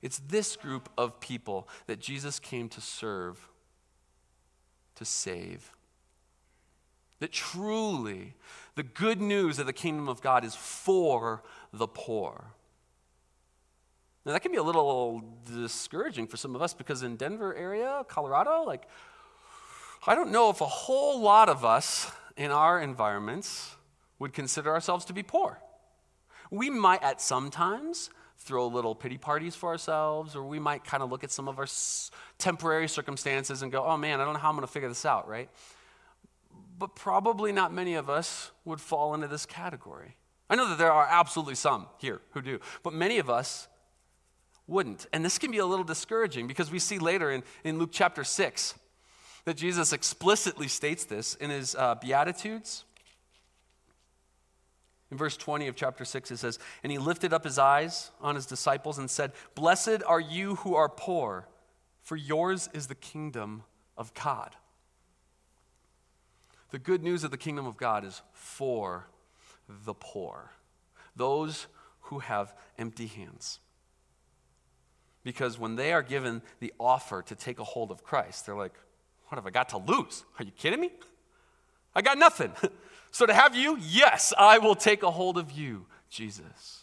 It's 0.00 0.18
this 0.20 0.56
group 0.56 0.88
of 0.96 1.20
people 1.20 1.68
that 1.86 2.00
Jesus 2.00 2.38
came 2.38 2.70
to 2.70 2.80
serve, 2.80 3.48
to 4.94 5.04
save. 5.04 5.73
That 7.24 7.32
truly 7.32 8.34
the 8.74 8.82
good 8.82 9.18
news 9.18 9.58
of 9.58 9.64
the 9.64 9.72
kingdom 9.72 10.10
of 10.10 10.20
God 10.20 10.44
is 10.44 10.54
for 10.54 11.42
the 11.72 11.86
poor. 11.86 12.52
Now, 14.26 14.32
that 14.32 14.40
can 14.40 14.52
be 14.52 14.58
a 14.58 14.62
little 14.62 15.24
discouraging 15.46 16.26
for 16.26 16.36
some 16.36 16.54
of 16.54 16.60
us 16.60 16.74
because 16.74 17.02
in 17.02 17.16
Denver 17.16 17.54
area, 17.54 18.04
Colorado, 18.08 18.64
like, 18.64 18.86
I 20.06 20.14
don't 20.14 20.32
know 20.32 20.50
if 20.50 20.60
a 20.60 20.66
whole 20.66 21.18
lot 21.18 21.48
of 21.48 21.64
us 21.64 22.12
in 22.36 22.50
our 22.50 22.78
environments 22.78 23.74
would 24.18 24.34
consider 24.34 24.70
ourselves 24.70 25.06
to 25.06 25.14
be 25.14 25.22
poor. 25.22 25.58
We 26.50 26.68
might 26.68 27.02
at 27.02 27.22
some 27.22 27.50
times 27.50 28.10
throw 28.36 28.66
little 28.66 28.94
pity 28.94 29.16
parties 29.16 29.54
for 29.54 29.70
ourselves, 29.70 30.36
or 30.36 30.44
we 30.44 30.58
might 30.58 30.84
kind 30.84 31.02
of 31.02 31.10
look 31.10 31.24
at 31.24 31.30
some 31.30 31.48
of 31.48 31.58
our 31.58 31.68
temporary 32.36 32.86
circumstances 32.86 33.62
and 33.62 33.72
go, 33.72 33.82
oh 33.82 33.96
man, 33.96 34.20
I 34.20 34.26
don't 34.26 34.34
know 34.34 34.40
how 34.40 34.50
I'm 34.50 34.56
going 34.56 34.66
to 34.66 34.70
figure 34.70 34.90
this 34.90 35.06
out, 35.06 35.26
right? 35.26 35.48
But 36.76 36.96
probably 36.96 37.52
not 37.52 37.72
many 37.72 37.94
of 37.94 38.10
us 38.10 38.50
would 38.64 38.80
fall 38.80 39.14
into 39.14 39.28
this 39.28 39.46
category. 39.46 40.16
I 40.50 40.56
know 40.56 40.68
that 40.68 40.78
there 40.78 40.92
are 40.92 41.06
absolutely 41.08 41.54
some 41.54 41.86
here 41.98 42.20
who 42.30 42.42
do, 42.42 42.60
but 42.82 42.92
many 42.92 43.18
of 43.18 43.30
us 43.30 43.68
wouldn't. 44.66 45.06
And 45.12 45.24
this 45.24 45.38
can 45.38 45.50
be 45.50 45.58
a 45.58 45.66
little 45.66 45.84
discouraging 45.84 46.46
because 46.46 46.70
we 46.70 46.78
see 46.78 46.98
later 46.98 47.30
in, 47.30 47.42
in 47.64 47.78
Luke 47.78 47.90
chapter 47.92 48.24
6 48.24 48.74
that 49.44 49.56
Jesus 49.56 49.92
explicitly 49.92 50.68
states 50.68 51.04
this 51.04 51.34
in 51.34 51.50
his 51.50 51.74
uh, 51.74 51.94
Beatitudes. 51.96 52.84
In 55.10 55.18
verse 55.18 55.36
20 55.36 55.68
of 55.68 55.76
chapter 55.76 56.04
6, 56.04 56.30
it 56.30 56.38
says, 56.38 56.58
And 56.82 56.90
he 56.90 56.98
lifted 56.98 57.32
up 57.32 57.44
his 57.44 57.58
eyes 57.58 58.10
on 58.20 58.34
his 58.34 58.46
disciples 58.46 58.98
and 58.98 59.10
said, 59.10 59.32
Blessed 59.54 60.02
are 60.06 60.20
you 60.20 60.56
who 60.56 60.74
are 60.74 60.88
poor, 60.88 61.46
for 62.02 62.16
yours 62.16 62.68
is 62.72 62.86
the 62.86 62.94
kingdom 62.94 63.64
of 63.96 64.12
God. 64.14 64.56
The 66.70 66.78
good 66.78 67.02
news 67.02 67.24
of 67.24 67.30
the 67.30 67.36
kingdom 67.36 67.66
of 67.66 67.76
God 67.76 68.04
is 68.04 68.22
for 68.32 69.06
the 69.68 69.94
poor, 69.94 70.50
those 71.16 71.66
who 72.02 72.18
have 72.18 72.54
empty 72.78 73.06
hands. 73.06 73.60
Because 75.22 75.58
when 75.58 75.76
they 75.76 75.92
are 75.92 76.02
given 76.02 76.42
the 76.60 76.72
offer 76.78 77.22
to 77.22 77.34
take 77.34 77.58
a 77.58 77.64
hold 77.64 77.90
of 77.90 78.04
Christ, 78.04 78.44
they're 78.44 78.56
like, 78.56 78.74
What 79.28 79.36
have 79.36 79.46
I 79.46 79.50
got 79.50 79.70
to 79.70 79.78
lose? 79.78 80.24
Are 80.38 80.44
you 80.44 80.50
kidding 80.50 80.80
me? 80.80 80.90
I 81.94 82.02
got 82.02 82.18
nothing. 82.18 82.52
So 83.14 83.26
to 83.26 83.32
have 83.32 83.54
you, 83.54 83.78
yes, 83.80 84.34
I 84.36 84.58
will 84.58 84.74
take 84.74 85.04
a 85.04 85.10
hold 85.12 85.38
of 85.38 85.52
you, 85.52 85.86
Jesus. 86.10 86.82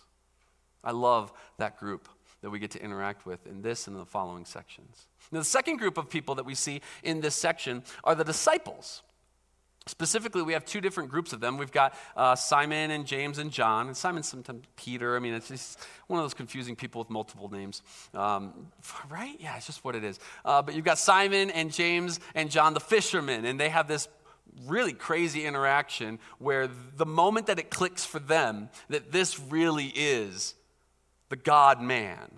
I 0.82 0.91
love 0.91 1.34
that 1.58 1.78
group 1.78 2.08
that 2.41 2.50
we 2.50 2.58
get 2.58 2.72
to 2.72 2.82
interact 2.82 3.26
with 3.26 3.46
in 3.46 3.62
this 3.62 3.88
and 3.88 3.98
in 3.98 4.00
the 4.00 4.06
following 4.06 4.46
sections. 4.46 5.08
Now, 5.34 5.39
the 5.39 5.46
second 5.46 5.76
group 5.76 5.98
of 5.98 6.10
people 6.10 6.36
that 6.36 6.46
we 6.46 6.56
see 6.56 6.80
in 7.04 7.20
this 7.20 7.36
section 7.36 7.84
are 8.06 8.15
the 8.15 8.24
disciples. 8.24 9.04
Specifically, 9.88 10.44
we 10.44 10.54
have 10.54 10.63
two 10.63 10.80
different 10.80 11.10
groups 11.10 11.34
of 11.34 11.39
them. 11.39 11.58
We've 11.58 11.72
got 11.72 11.96
uh, 12.15 12.36
Simon 12.36 12.91
and 12.91 13.06
James 13.06 13.39
and 13.39 13.52
John. 13.52 13.88
And 13.88 13.98
Simon's 13.98 14.28
sometimes 14.28 14.63
Peter. 14.76 15.15
I 15.15 15.20
mean, 15.20 15.34
it's 15.34 15.48
just 15.48 15.80
one 16.06 16.20
of 16.20 16.24
those 16.24 16.36
confusing 16.36 16.76
people 16.76 17.00
with 17.00 17.10
multiple 17.10 17.50
names. 17.52 17.82
Um, 18.13 18.67
right? 19.10 19.36
Yeah, 19.39 19.58
it's 19.58 19.65
just 19.65 19.84
what 19.84 19.96
it 19.96 20.04
is. 20.04 20.20
Uh, 20.46 20.62
but 20.62 20.76
you've 20.76 20.86
got 20.86 21.00
Simon 21.00 21.50
and 21.50 21.74
James 21.74 22.20
and 22.36 22.52
John, 22.52 22.76
the 22.76 22.80
fishermen, 22.80 23.46
and 23.46 23.60
they 23.60 23.70
have 23.70 23.88
this 23.88 24.08
really 24.67 24.94
crazy 24.94 25.46
interaction 25.46 26.20
where 26.38 26.67
the 26.67 27.06
moment 27.06 27.48
that 27.48 27.58
it 27.58 27.72
clicks 27.72 28.06
for 28.06 28.20
them 28.20 28.70
that 28.89 29.12
this 29.12 29.39
really 29.39 29.88
is 29.88 30.54
the 31.30 31.36
God 31.36 31.82
man, 31.82 32.30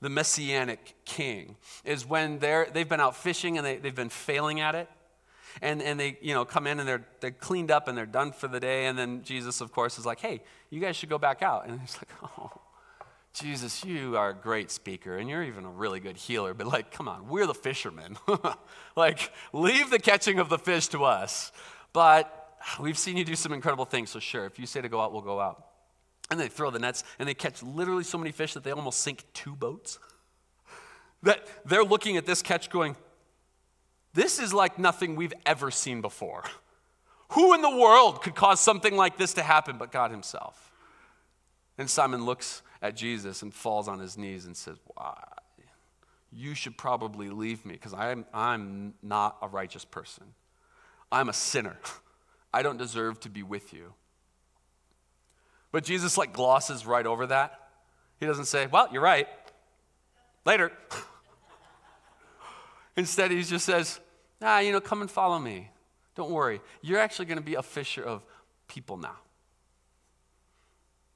the 0.00 0.08
messianic 0.08 0.94
king, 1.04 1.56
is 1.84 2.04
when 2.04 2.38
they're, 2.38 2.66
they've 2.72 2.88
been 2.88 3.00
out 3.00 3.14
fishing 3.14 3.56
and 3.56 3.66
they, 3.66 3.76
they've 3.76 3.94
been 3.94 4.08
failing 4.08 4.58
at 4.60 4.74
it. 4.74 4.88
And, 5.62 5.82
and 5.82 5.98
they 5.98 6.18
you 6.20 6.34
know 6.34 6.44
come 6.44 6.66
in 6.66 6.78
and 6.80 6.88
they're, 6.88 7.04
they're 7.20 7.30
cleaned 7.30 7.70
up 7.70 7.88
and 7.88 7.96
they're 7.96 8.06
done 8.06 8.32
for 8.32 8.48
the 8.48 8.60
day. 8.60 8.86
And 8.86 8.98
then 8.98 9.22
Jesus, 9.22 9.60
of 9.60 9.72
course, 9.72 9.98
is 9.98 10.06
like, 10.06 10.20
hey, 10.20 10.42
you 10.70 10.80
guys 10.80 10.96
should 10.96 11.08
go 11.08 11.18
back 11.18 11.42
out. 11.42 11.66
And 11.66 11.80
he's 11.80 11.96
like, 11.96 12.10
oh, 12.22 12.60
Jesus, 13.32 13.84
you 13.84 14.16
are 14.16 14.30
a 14.30 14.34
great 14.34 14.70
speaker 14.70 15.16
and 15.16 15.28
you're 15.28 15.42
even 15.42 15.64
a 15.64 15.70
really 15.70 16.00
good 16.00 16.16
healer, 16.16 16.54
but 16.54 16.66
like, 16.66 16.90
come 16.90 17.08
on, 17.08 17.28
we're 17.28 17.46
the 17.46 17.54
fishermen. 17.54 18.16
like, 18.96 19.32
leave 19.52 19.90
the 19.90 19.98
catching 19.98 20.38
of 20.38 20.48
the 20.48 20.58
fish 20.58 20.88
to 20.88 21.04
us. 21.04 21.52
But 21.92 22.56
we've 22.80 22.98
seen 22.98 23.16
you 23.16 23.24
do 23.24 23.36
some 23.36 23.52
incredible 23.52 23.84
things, 23.84 24.10
so 24.10 24.18
sure, 24.18 24.44
if 24.44 24.58
you 24.58 24.66
say 24.66 24.80
to 24.80 24.88
go 24.88 25.00
out, 25.00 25.12
we'll 25.12 25.22
go 25.22 25.40
out. 25.40 25.66
And 26.30 26.38
they 26.38 26.48
throw 26.48 26.70
the 26.70 26.78
nets 26.78 27.04
and 27.18 27.28
they 27.28 27.34
catch 27.34 27.62
literally 27.62 28.04
so 28.04 28.18
many 28.18 28.32
fish 28.32 28.54
that 28.54 28.64
they 28.64 28.72
almost 28.72 29.00
sink 29.00 29.24
two 29.34 29.54
boats. 29.54 29.98
That 31.22 31.46
they're 31.64 31.84
looking 31.84 32.16
at 32.16 32.26
this 32.26 32.42
catch 32.42 32.70
going, 32.70 32.96
this 34.18 34.40
is 34.40 34.52
like 34.52 34.80
nothing 34.80 35.14
we've 35.14 35.32
ever 35.46 35.70
seen 35.70 36.00
before. 36.00 36.42
Who 37.30 37.54
in 37.54 37.62
the 37.62 37.70
world 37.70 38.20
could 38.20 38.34
cause 38.34 38.58
something 38.58 38.96
like 38.96 39.16
this 39.16 39.34
to 39.34 39.44
happen 39.44 39.78
but 39.78 39.92
God 39.92 40.10
Himself? 40.10 40.72
And 41.78 41.88
Simon 41.88 42.24
looks 42.24 42.62
at 42.82 42.96
Jesus 42.96 43.42
and 43.42 43.54
falls 43.54 43.86
on 43.86 44.00
his 44.00 44.18
knees 44.18 44.44
and 44.44 44.56
says, 44.56 44.76
Why? 44.86 45.22
You 46.32 46.56
should 46.56 46.76
probably 46.76 47.30
leave 47.30 47.64
me 47.64 47.74
because 47.74 47.94
I'm, 47.94 48.26
I'm 48.34 48.94
not 49.04 49.36
a 49.40 49.46
righteous 49.46 49.84
person. 49.84 50.24
I'm 51.12 51.28
a 51.28 51.32
sinner. 51.32 51.76
I 52.52 52.62
don't 52.62 52.76
deserve 52.76 53.20
to 53.20 53.30
be 53.30 53.44
with 53.44 53.72
you. 53.72 53.94
But 55.70 55.84
Jesus 55.84 56.18
like 56.18 56.32
glosses 56.32 56.84
right 56.84 57.06
over 57.06 57.28
that. 57.28 57.68
He 58.18 58.26
doesn't 58.26 58.46
say, 58.46 58.66
Well, 58.66 58.88
you're 58.92 59.00
right. 59.00 59.28
Later. 60.44 60.72
Instead, 62.96 63.30
he 63.30 63.44
just 63.44 63.64
says, 63.64 64.00
Ah, 64.40 64.60
you 64.60 64.72
know, 64.72 64.80
come 64.80 65.00
and 65.00 65.10
follow 65.10 65.38
me. 65.38 65.70
Don't 66.14 66.30
worry. 66.30 66.60
You're 66.82 67.00
actually 67.00 67.26
going 67.26 67.38
to 67.38 67.44
be 67.44 67.54
a 67.54 67.62
fisher 67.62 68.02
of 68.02 68.24
people 68.66 68.96
now. 68.96 69.16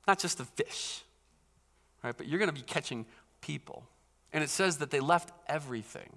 Not 0.06 0.18
just 0.18 0.40
of 0.40 0.48
fish 0.48 1.02
right? 2.02 2.16
But 2.16 2.28
you're 2.28 2.38
going 2.38 2.50
to 2.50 2.54
be 2.54 2.62
catching 2.62 3.06
people. 3.40 3.84
And 4.32 4.42
it 4.42 4.50
says 4.50 4.78
that 4.78 4.90
they 4.90 5.00
left 5.00 5.32
everything 5.46 6.10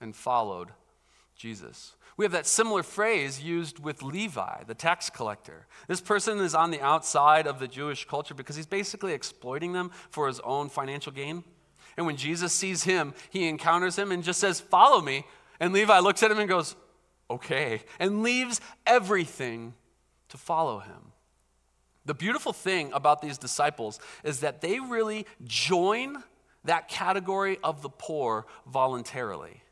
and 0.00 0.14
followed 0.14 0.68
Jesus. 1.36 1.94
We 2.16 2.24
have 2.24 2.32
that 2.32 2.46
similar 2.46 2.82
phrase 2.82 3.42
used 3.42 3.80
with 3.80 4.02
Levi, 4.02 4.64
the 4.66 4.74
tax 4.74 5.10
collector. 5.10 5.66
This 5.88 6.00
person 6.00 6.38
is 6.38 6.54
on 6.54 6.70
the 6.70 6.80
outside 6.80 7.46
of 7.46 7.58
the 7.58 7.66
Jewish 7.66 8.06
culture 8.06 8.34
because 8.34 8.56
he's 8.56 8.66
basically 8.66 9.12
exploiting 9.12 9.72
them 9.72 9.90
for 10.10 10.28
his 10.28 10.40
own 10.40 10.68
financial 10.68 11.12
gain. 11.12 11.42
And 11.96 12.06
when 12.06 12.16
Jesus 12.16 12.52
sees 12.52 12.84
him, 12.84 13.14
he 13.30 13.48
encounters 13.48 13.96
him 13.96 14.12
and 14.12 14.22
just 14.22 14.40
says, 14.40 14.60
Follow 14.60 15.00
me. 15.00 15.24
And 15.60 15.72
Levi 15.72 15.98
looks 16.00 16.22
at 16.22 16.30
him 16.30 16.38
and 16.38 16.48
goes, 16.48 16.76
Okay, 17.30 17.82
and 17.98 18.22
leaves 18.22 18.60
everything 18.86 19.74
to 20.28 20.36
follow 20.36 20.80
him. 20.80 21.12
The 22.04 22.14
beautiful 22.14 22.52
thing 22.52 22.92
about 22.92 23.22
these 23.22 23.38
disciples 23.38 23.98
is 24.22 24.40
that 24.40 24.60
they 24.60 24.78
really 24.78 25.26
join 25.42 26.22
that 26.64 26.88
category 26.88 27.58
of 27.62 27.82
the 27.82 27.88
poor 27.88 28.46
voluntarily, 28.66 29.62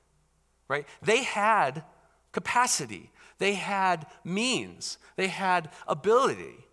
right? 0.69 0.87
They 1.03 1.23
had 1.23 1.85
capacity, 2.33 3.11
they 3.39 3.55
had 3.55 4.07
means, 4.25 4.99
they 5.17 5.29
had 5.29 5.71
ability. 5.87 6.65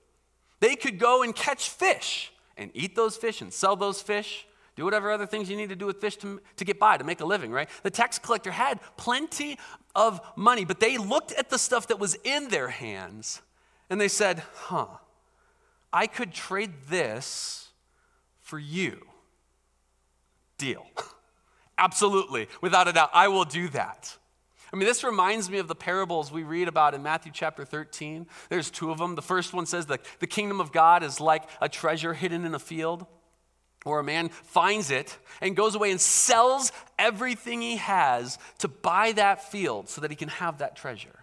They 0.59 0.75
could 0.75 0.99
go 0.99 1.23
and 1.23 1.35
catch 1.35 1.69
fish 1.69 2.31
and 2.57 2.69
eat 2.73 2.95
those 2.95 3.15
fish 3.15 3.41
and 3.41 3.51
sell 3.51 3.75
those 3.75 4.01
fish, 4.01 4.45
do 4.79 4.85
whatever 4.85 5.11
other 5.11 5.25
things 5.25 5.49
you 5.49 5.57
need 5.57 5.69
to 5.69 5.75
do 5.75 5.85
with 5.85 5.97
fish 5.97 6.15
to, 6.17 6.41
to 6.55 6.65
get 6.65 6.79
by, 6.79 6.97
to 6.97 7.03
make 7.03 7.19
a 7.19 7.25
living, 7.25 7.51
right? 7.51 7.69
The 7.83 7.91
tax 7.91 8.17
collector 8.17 8.51
had 8.51 8.79
plenty 8.97 9.57
of 9.93 10.21
money, 10.35 10.65
but 10.65 10.79
they 10.79 10.97
looked 10.97 11.31
at 11.33 11.49
the 11.49 11.59
stuff 11.59 11.87
that 11.87 11.99
was 11.99 12.15
in 12.23 12.49
their 12.49 12.69
hands 12.69 13.41
and 13.89 13.99
they 13.99 14.07
said, 14.07 14.43
huh 14.55 14.87
I 15.91 16.07
could 16.07 16.33
trade 16.33 16.71
this 16.87 17.69
for 18.41 18.59
you. 18.59 19.05
Deal. 20.57 20.85
Absolutely, 21.77 22.47
without 22.61 22.87
a 22.87 22.93
doubt, 22.93 23.09
I 23.13 23.27
will 23.27 23.45
do 23.45 23.69
that. 23.69 24.15
I 24.71 24.75
mean, 24.75 24.85
this 24.85 25.03
reminds 25.03 25.49
me 25.49 25.57
of 25.57 25.67
the 25.67 25.75
parables 25.75 26.31
we 26.31 26.43
read 26.43 26.67
about 26.67 26.93
in 26.93 27.01
Matthew 27.01 27.31
chapter 27.33 27.65
13. 27.65 28.27
There's 28.49 28.69
two 28.69 28.91
of 28.91 28.99
them. 28.99 29.15
The 29.15 29.21
first 29.21 29.51
one 29.53 29.65
says 29.65 29.87
that 29.87 30.01
the 30.19 30.27
kingdom 30.27 30.61
of 30.61 30.71
God 30.71 31.03
is 31.03 31.19
like 31.19 31.43
a 31.59 31.67
treasure 31.67 32.13
hidden 32.13 32.45
in 32.45 32.53
a 32.53 32.59
field, 32.59 33.07
where 33.83 33.99
a 33.99 34.03
man 34.03 34.29
finds 34.29 34.91
it 34.91 35.17
and 35.41 35.55
goes 35.55 35.75
away 35.75 35.91
and 35.91 36.01
sells 36.01 36.71
everything 36.97 37.61
he 37.61 37.77
has 37.77 38.37
to 38.59 38.67
buy 38.67 39.11
that 39.13 39.49
field 39.49 39.89
so 39.89 40.01
that 40.01 40.11
he 40.11 40.15
can 40.15 40.29
have 40.29 40.57
that 40.57 40.75
treasure. 40.75 41.19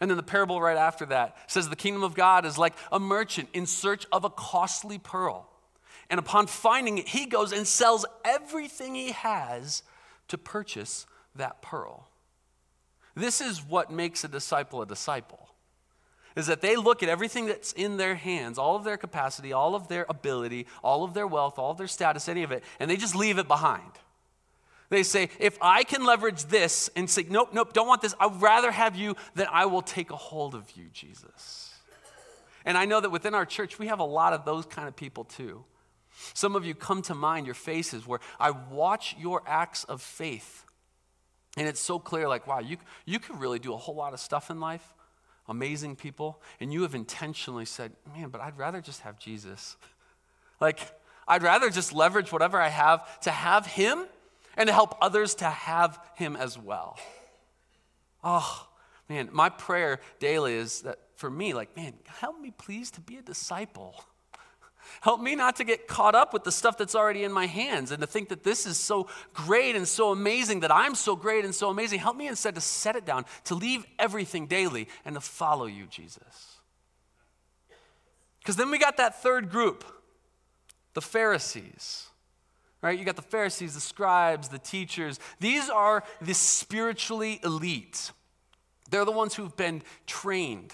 And 0.00 0.10
then 0.10 0.16
the 0.16 0.22
parable 0.22 0.60
right 0.60 0.78
after 0.78 1.04
that 1.06 1.36
says 1.46 1.68
the 1.68 1.76
kingdom 1.76 2.02
of 2.02 2.14
God 2.14 2.46
is 2.46 2.56
like 2.56 2.74
a 2.90 2.98
merchant 2.98 3.48
in 3.52 3.66
search 3.66 4.06
of 4.10 4.24
a 4.24 4.30
costly 4.30 4.98
pearl. 4.98 5.46
And 6.08 6.18
upon 6.18 6.46
finding 6.46 6.98
it, 6.98 7.08
he 7.08 7.26
goes 7.26 7.52
and 7.52 7.66
sells 7.66 8.06
everything 8.24 8.94
he 8.94 9.12
has 9.12 9.82
to 10.28 10.38
purchase 10.38 11.06
that 11.36 11.60
pearl. 11.60 12.08
This 13.14 13.40
is 13.40 13.62
what 13.62 13.90
makes 13.90 14.24
a 14.24 14.28
disciple 14.28 14.80
a 14.82 14.86
disciple. 14.86 15.49
Is 16.36 16.46
that 16.46 16.60
they 16.60 16.76
look 16.76 17.02
at 17.02 17.08
everything 17.08 17.46
that's 17.46 17.72
in 17.72 17.96
their 17.96 18.14
hands, 18.14 18.58
all 18.58 18.76
of 18.76 18.84
their 18.84 18.96
capacity, 18.96 19.52
all 19.52 19.74
of 19.74 19.88
their 19.88 20.06
ability, 20.08 20.66
all 20.82 21.04
of 21.04 21.14
their 21.14 21.26
wealth, 21.26 21.58
all 21.58 21.72
of 21.72 21.78
their 21.78 21.88
status, 21.88 22.28
any 22.28 22.42
of 22.42 22.52
it, 22.52 22.62
and 22.78 22.90
they 22.90 22.96
just 22.96 23.16
leave 23.16 23.38
it 23.38 23.48
behind. 23.48 23.90
They 24.88 25.02
say, 25.02 25.28
if 25.38 25.56
I 25.60 25.84
can 25.84 26.04
leverage 26.04 26.44
this 26.44 26.90
and 26.96 27.08
say, 27.08 27.24
nope, 27.28 27.50
nope, 27.52 27.72
don't 27.72 27.86
want 27.86 28.02
this, 28.02 28.14
I'd 28.18 28.40
rather 28.40 28.70
have 28.70 28.96
you 28.96 29.16
than 29.34 29.46
I 29.50 29.66
will 29.66 29.82
take 29.82 30.10
a 30.10 30.16
hold 30.16 30.54
of 30.54 30.70
you, 30.76 30.86
Jesus. 30.92 31.74
And 32.64 32.76
I 32.76 32.84
know 32.84 33.00
that 33.00 33.10
within 33.10 33.34
our 33.34 33.46
church, 33.46 33.78
we 33.78 33.86
have 33.86 34.00
a 34.00 34.04
lot 34.04 34.32
of 34.32 34.44
those 34.44 34.66
kind 34.66 34.88
of 34.88 34.96
people 34.96 35.24
too. 35.24 35.64
Some 36.34 36.56
of 36.56 36.64
you 36.64 36.74
come 36.74 37.02
to 37.02 37.14
mind, 37.14 37.46
your 37.46 37.54
faces, 37.54 38.06
where 38.06 38.20
I 38.38 38.50
watch 38.50 39.16
your 39.18 39.42
acts 39.46 39.84
of 39.84 40.02
faith 40.02 40.64
and 41.56 41.66
it's 41.66 41.80
so 41.80 41.98
clear 41.98 42.28
like, 42.28 42.46
wow, 42.46 42.60
you, 42.60 42.76
you 43.04 43.18
could 43.18 43.40
really 43.40 43.58
do 43.58 43.74
a 43.74 43.76
whole 43.76 43.94
lot 43.94 44.12
of 44.12 44.20
stuff 44.20 44.50
in 44.50 44.60
life, 44.60 44.94
amazing 45.50 45.96
people, 45.96 46.40
and 46.60 46.72
you 46.72 46.82
have 46.82 46.94
intentionally 46.94 47.64
said, 47.64 47.92
man, 48.14 48.28
but 48.28 48.40
I'd 48.40 48.56
rather 48.56 48.80
just 48.80 49.00
have 49.00 49.18
Jesus. 49.18 49.76
like, 50.60 50.80
I'd 51.26 51.42
rather 51.42 51.70
just 51.70 51.92
leverage 51.92 52.32
whatever 52.32 52.60
I 52.60 52.68
have 52.68 53.20
to 53.22 53.30
have 53.30 53.66
Him 53.66 54.06
and 54.56 54.68
to 54.68 54.72
help 54.72 54.96
others 55.00 55.34
to 55.36 55.46
have 55.46 55.98
Him 56.14 56.36
as 56.36 56.58
well. 56.58 56.98
Oh, 58.22 58.68
man, 59.08 59.28
my 59.32 59.48
prayer 59.48 60.00
daily 60.18 60.54
is 60.54 60.82
that 60.82 60.98
for 61.16 61.30
me, 61.30 61.52
like, 61.52 61.76
man, 61.76 61.94
help 62.06 62.40
me 62.40 62.52
please 62.56 62.90
to 62.92 63.00
be 63.00 63.16
a 63.16 63.22
disciple. 63.22 64.04
Help 65.00 65.20
me 65.20 65.34
not 65.34 65.56
to 65.56 65.64
get 65.64 65.88
caught 65.88 66.14
up 66.14 66.32
with 66.32 66.44
the 66.44 66.52
stuff 66.52 66.76
that's 66.76 66.94
already 66.94 67.24
in 67.24 67.32
my 67.32 67.46
hands 67.46 67.90
and 67.90 68.00
to 68.00 68.06
think 68.06 68.28
that 68.28 68.44
this 68.44 68.66
is 68.66 68.78
so 68.78 69.08
great 69.32 69.76
and 69.76 69.86
so 69.86 70.10
amazing, 70.12 70.60
that 70.60 70.72
I'm 70.72 70.94
so 70.94 71.16
great 71.16 71.44
and 71.44 71.54
so 71.54 71.70
amazing. 71.70 72.00
Help 72.00 72.16
me 72.16 72.28
instead 72.28 72.54
to 72.54 72.60
set 72.60 72.96
it 72.96 73.04
down, 73.04 73.24
to 73.44 73.54
leave 73.54 73.86
everything 73.98 74.46
daily 74.46 74.88
and 75.04 75.14
to 75.14 75.20
follow 75.20 75.66
you, 75.66 75.86
Jesus. 75.86 76.56
Because 78.40 78.56
then 78.56 78.70
we 78.70 78.78
got 78.78 78.96
that 78.96 79.22
third 79.22 79.50
group, 79.50 79.84
the 80.94 81.02
Pharisees. 81.02 82.06
Right? 82.82 82.98
You 82.98 83.04
got 83.04 83.16
the 83.16 83.22
Pharisees, 83.22 83.74
the 83.74 83.80
scribes, 83.80 84.48
the 84.48 84.58
teachers. 84.58 85.20
These 85.38 85.68
are 85.68 86.02
the 86.22 86.32
spiritually 86.32 87.38
elite. 87.44 88.10
They're 88.90 89.04
the 89.04 89.12
ones 89.12 89.34
who've 89.34 89.56
been 89.56 89.82
trained 90.06 90.72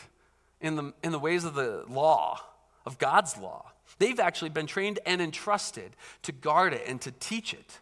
in 0.61 0.77
the, 0.77 0.93
in 1.03 1.13
the 1.13 1.19
ways 1.19 1.45
of 1.45 1.55
the 1.55 1.85
law, 1.89 2.41
of 2.87 2.99
God's 2.99 3.37
law. 3.37 3.73
They've 3.99 4.21
actually 4.21 4.51
been 4.51 4.67
trained 4.67 4.99
and 5.07 5.21
entrusted 5.21 5.97
to 6.23 6.33
guard 6.33 6.75
it 6.75 6.85
and 6.87 7.01
to 7.03 7.11
teach 7.13 7.55
it. 7.55 7.81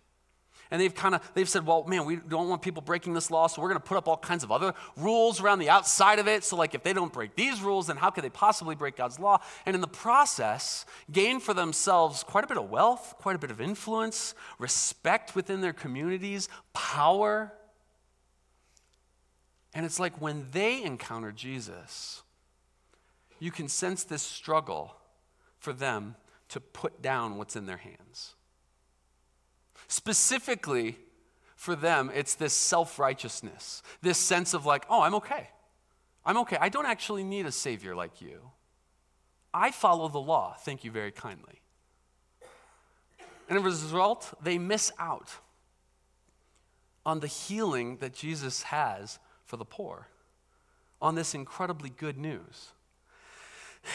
And 0.71 0.81
they've 0.81 0.95
kind 0.95 1.15
of 1.15 1.21
they've 1.35 1.49
said, 1.49 1.67
well, 1.67 1.85
man, 1.85 2.05
we 2.05 2.17
don't 2.17 2.49
want 2.49 2.63
people 2.63 2.83
breaking 2.83 3.15
this 3.15 3.31
law, 3.31 3.47
so 3.47 3.61
we're 3.61 3.69
going 3.69 3.81
to 3.81 3.87
put 3.87 3.97
up 3.97 4.09
all 4.09 4.17
kinds 4.17 4.43
of 4.43 4.51
other 4.51 4.75
rules 4.97 5.41
around 5.41 5.59
the 5.59 5.69
outside 5.69 6.19
of 6.19 6.27
it. 6.27 6.43
So, 6.43 6.57
like, 6.57 6.75
if 6.75 6.83
they 6.83 6.93
don't 6.93 7.13
break 7.13 7.37
these 7.37 7.61
rules, 7.61 7.87
then 7.87 7.97
how 7.97 8.11
could 8.11 8.25
they 8.25 8.31
possibly 8.31 8.75
break 8.75 8.97
God's 8.97 9.21
law? 9.21 9.41
And 9.67 9.75
in 9.75 9.81
the 9.81 9.87
process, 9.87 10.87
gain 11.13 11.39
for 11.39 11.55
themselves 11.55 12.23
quite 12.23 12.45
a 12.45 12.47
bit 12.47 12.57
of 12.57 12.71
wealth, 12.71 13.15
quite 13.19 13.37
a 13.37 13.39
bit 13.39 13.51
of 13.51 13.61
influence, 13.61 14.35
respect 14.59 15.37
within 15.37 15.61
their 15.61 15.73
communities, 15.73 16.49
power. 16.73 17.53
And 19.75 19.85
it's 19.85 20.01
like 20.01 20.21
when 20.21 20.47
they 20.53 20.83
encounter 20.83 21.31
Jesus, 21.31 22.23
you 23.39 23.51
can 23.51 23.69
sense 23.69 24.03
this 24.03 24.23
struggle 24.23 24.97
for 25.65 25.73
them 25.73 26.15
to 26.51 26.61
put 26.61 27.01
down 27.01 27.39
what's 27.39 27.57
in 27.57 27.65
their 27.65 27.79
hands. 27.79 28.35
Specifically, 29.89 30.99
for 31.57 31.75
them, 31.75 32.11
it's 32.15 32.35
this 32.35 32.53
self 32.53 32.99
righteousness, 32.99 33.83
this 34.03 34.19
sense 34.19 34.53
of 34.53 34.67
like, 34.67 34.85
oh, 34.91 35.01
I'm 35.01 35.15
okay. 35.17 35.49
I'm 36.27 36.37
okay. 36.39 36.59
I 36.61 36.69
don't 36.69 36.87
actually 36.87 37.25
need 37.25 37.47
a 37.47 37.53
savior 37.53 37.97
like 37.97 38.21
you. 38.21 38.51
I 39.55 39.71
follow 39.71 40.09
the 40.09 40.21
law. 40.21 40.55
Thank 40.61 40.85
you 40.85 40.91
very 40.91 41.11
kindly. 41.11 41.63
And 43.49 43.57
as 43.59 43.63
a 43.63 43.65
result, 43.65 44.35
they 44.43 44.59
miss 44.59 44.93
out 44.99 45.31
on 47.07 47.21
the 47.21 47.27
healing 47.27 47.99
that 47.99 48.13
Jesus 48.13 48.65
has 48.65 49.19
for 49.45 49.57
the 49.57 49.65
poor, 49.65 50.09
on 51.01 51.15
this 51.15 51.35
incredibly 51.35 51.91
good 51.91 52.19
news. 52.19 52.74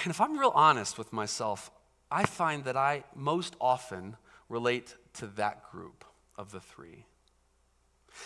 And 0.04 0.12
if 0.12 0.21
I'm 0.21 0.38
real 0.38 0.52
honest 0.54 0.97
with 0.97 1.12
myself, 1.12 1.71
I 2.12 2.25
find 2.25 2.63
that 2.65 2.78
I 2.78 3.04
most 3.15 3.56
often 3.60 4.17
relate 4.47 4.95
to 5.13 5.28
that 5.28 5.69
group 5.71 6.04
of 6.38 6.52
the 6.52 6.60
three. 6.60 7.06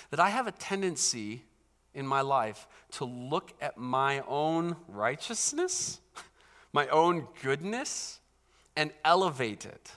That 0.09 0.19
I 0.19 0.29
have 0.29 0.47
a 0.47 0.51
tendency 0.51 1.43
in 1.93 2.07
my 2.07 2.21
life 2.21 2.67
to 2.91 3.05
look 3.05 3.53
at 3.61 3.77
my 3.77 4.21
own 4.27 4.75
righteousness, 4.87 5.99
my 6.73 6.87
own 6.87 7.27
goodness, 7.41 8.19
and 8.75 8.91
elevate 9.05 9.65
it 9.65 9.91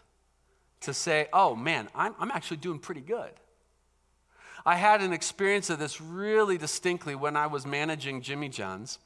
to 0.80 0.92
say, 0.92 1.28
oh 1.32 1.54
man, 1.54 1.88
I'm, 1.94 2.14
I'm 2.18 2.30
actually 2.30 2.58
doing 2.58 2.78
pretty 2.78 3.00
good. 3.00 3.32
I 4.64 4.74
had 4.74 5.00
an 5.00 5.12
experience 5.12 5.70
of 5.70 5.78
this 5.78 6.00
really 6.00 6.58
distinctly 6.58 7.14
when 7.14 7.36
I 7.36 7.46
was 7.46 7.64
managing 7.64 8.20
Jimmy 8.20 8.48
John's 8.48 8.98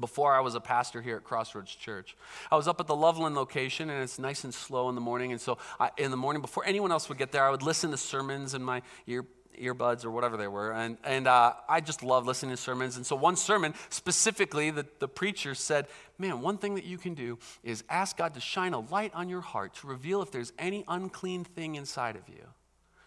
before 0.00 0.34
I 0.34 0.40
was 0.40 0.54
a 0.54 0.60
pastor 0.60 1.02
here 1.02 1.16
at 1.16 1.24
Crossroads 1.24 1.74
Church. 1.74 2.16
I 2.50 2.56
was 2.56 2.66
up 2.66 2.80
at 2.80 2.86
the 2.86 2.96
Loveland 2.96 3.36
location, 3.36 3.90
and 3.90 4.02
it's 4.02 4.18
nice 4.18 4.44
and 4.44 4.52
slow 4.52 4.88
in 4.88 4.94
the 4.94 5.00
morning. 5.00 5.32
And 5.32 5.40
so, 5.40 5.58
I, 5.78 5.90
in 5.96 6.10
the 6.10 6.16
morning, 6.16 6.42
before 6.42 6.64
anyone 6.66 6.92
else 6.92 7.08
would 7.08 7.18
get 7.18 7.32
there, 7.32 7.44
I 7.44 7.50
would 7.50 7.62
listen 7.62 7.90
to 7.90 7.96
sermons 7.96 8.54
in 8.54 8.62
my 8.62 8.82
ear, 9.06 9.24
earbuds 9.60 10.04
or 10.04 10.10
whatever 10.10 10.36
they 10.36 10.48
were. 10.48 10.72
And, 10.72 10.96
and 11.04 11.28
uh, 11.28 11.54
I 11.68 11.80
just 11.80 12.02
love 12.02 12.26
listening 12.26 12.52
to 12.52 12.56
sermons. 12.56 12.96
And 12.96 13.04
so, 13.04 13.16
one 13.16 13.36
sermon 13.36 13.74
specifically, 13.88 14.70
the, 14.70 14.86
the 14.98 15.08
preacher 15.08 15.54
said, 15.54 15.86
Man, 16.18 16.40
one 16.40 16.58
thing 16.58 16.74
that 16.74 16.84
you 16.84 16.98
can 16.98 17.14
do 17.14 17.38
is 17.62 17.84
ask 17.88 18.16
God 18.16 18.34
to 18.34 18.40
shine 18.40 18.72
a 18.72 18.80
light 18.80 19.12
on 19.14 19.28
your 19.28 19.40
heart 19.40 19.74
to 19.76 19.86
reveal 19.86 20.22
if 20.22 20.30
there's 20.30 20.52
any 20.58 20.84
unclean 20.88 21.44
thing 21.44 21.76
inside 21.76 22.16
of 22.16 22.28
you 22.28 22.46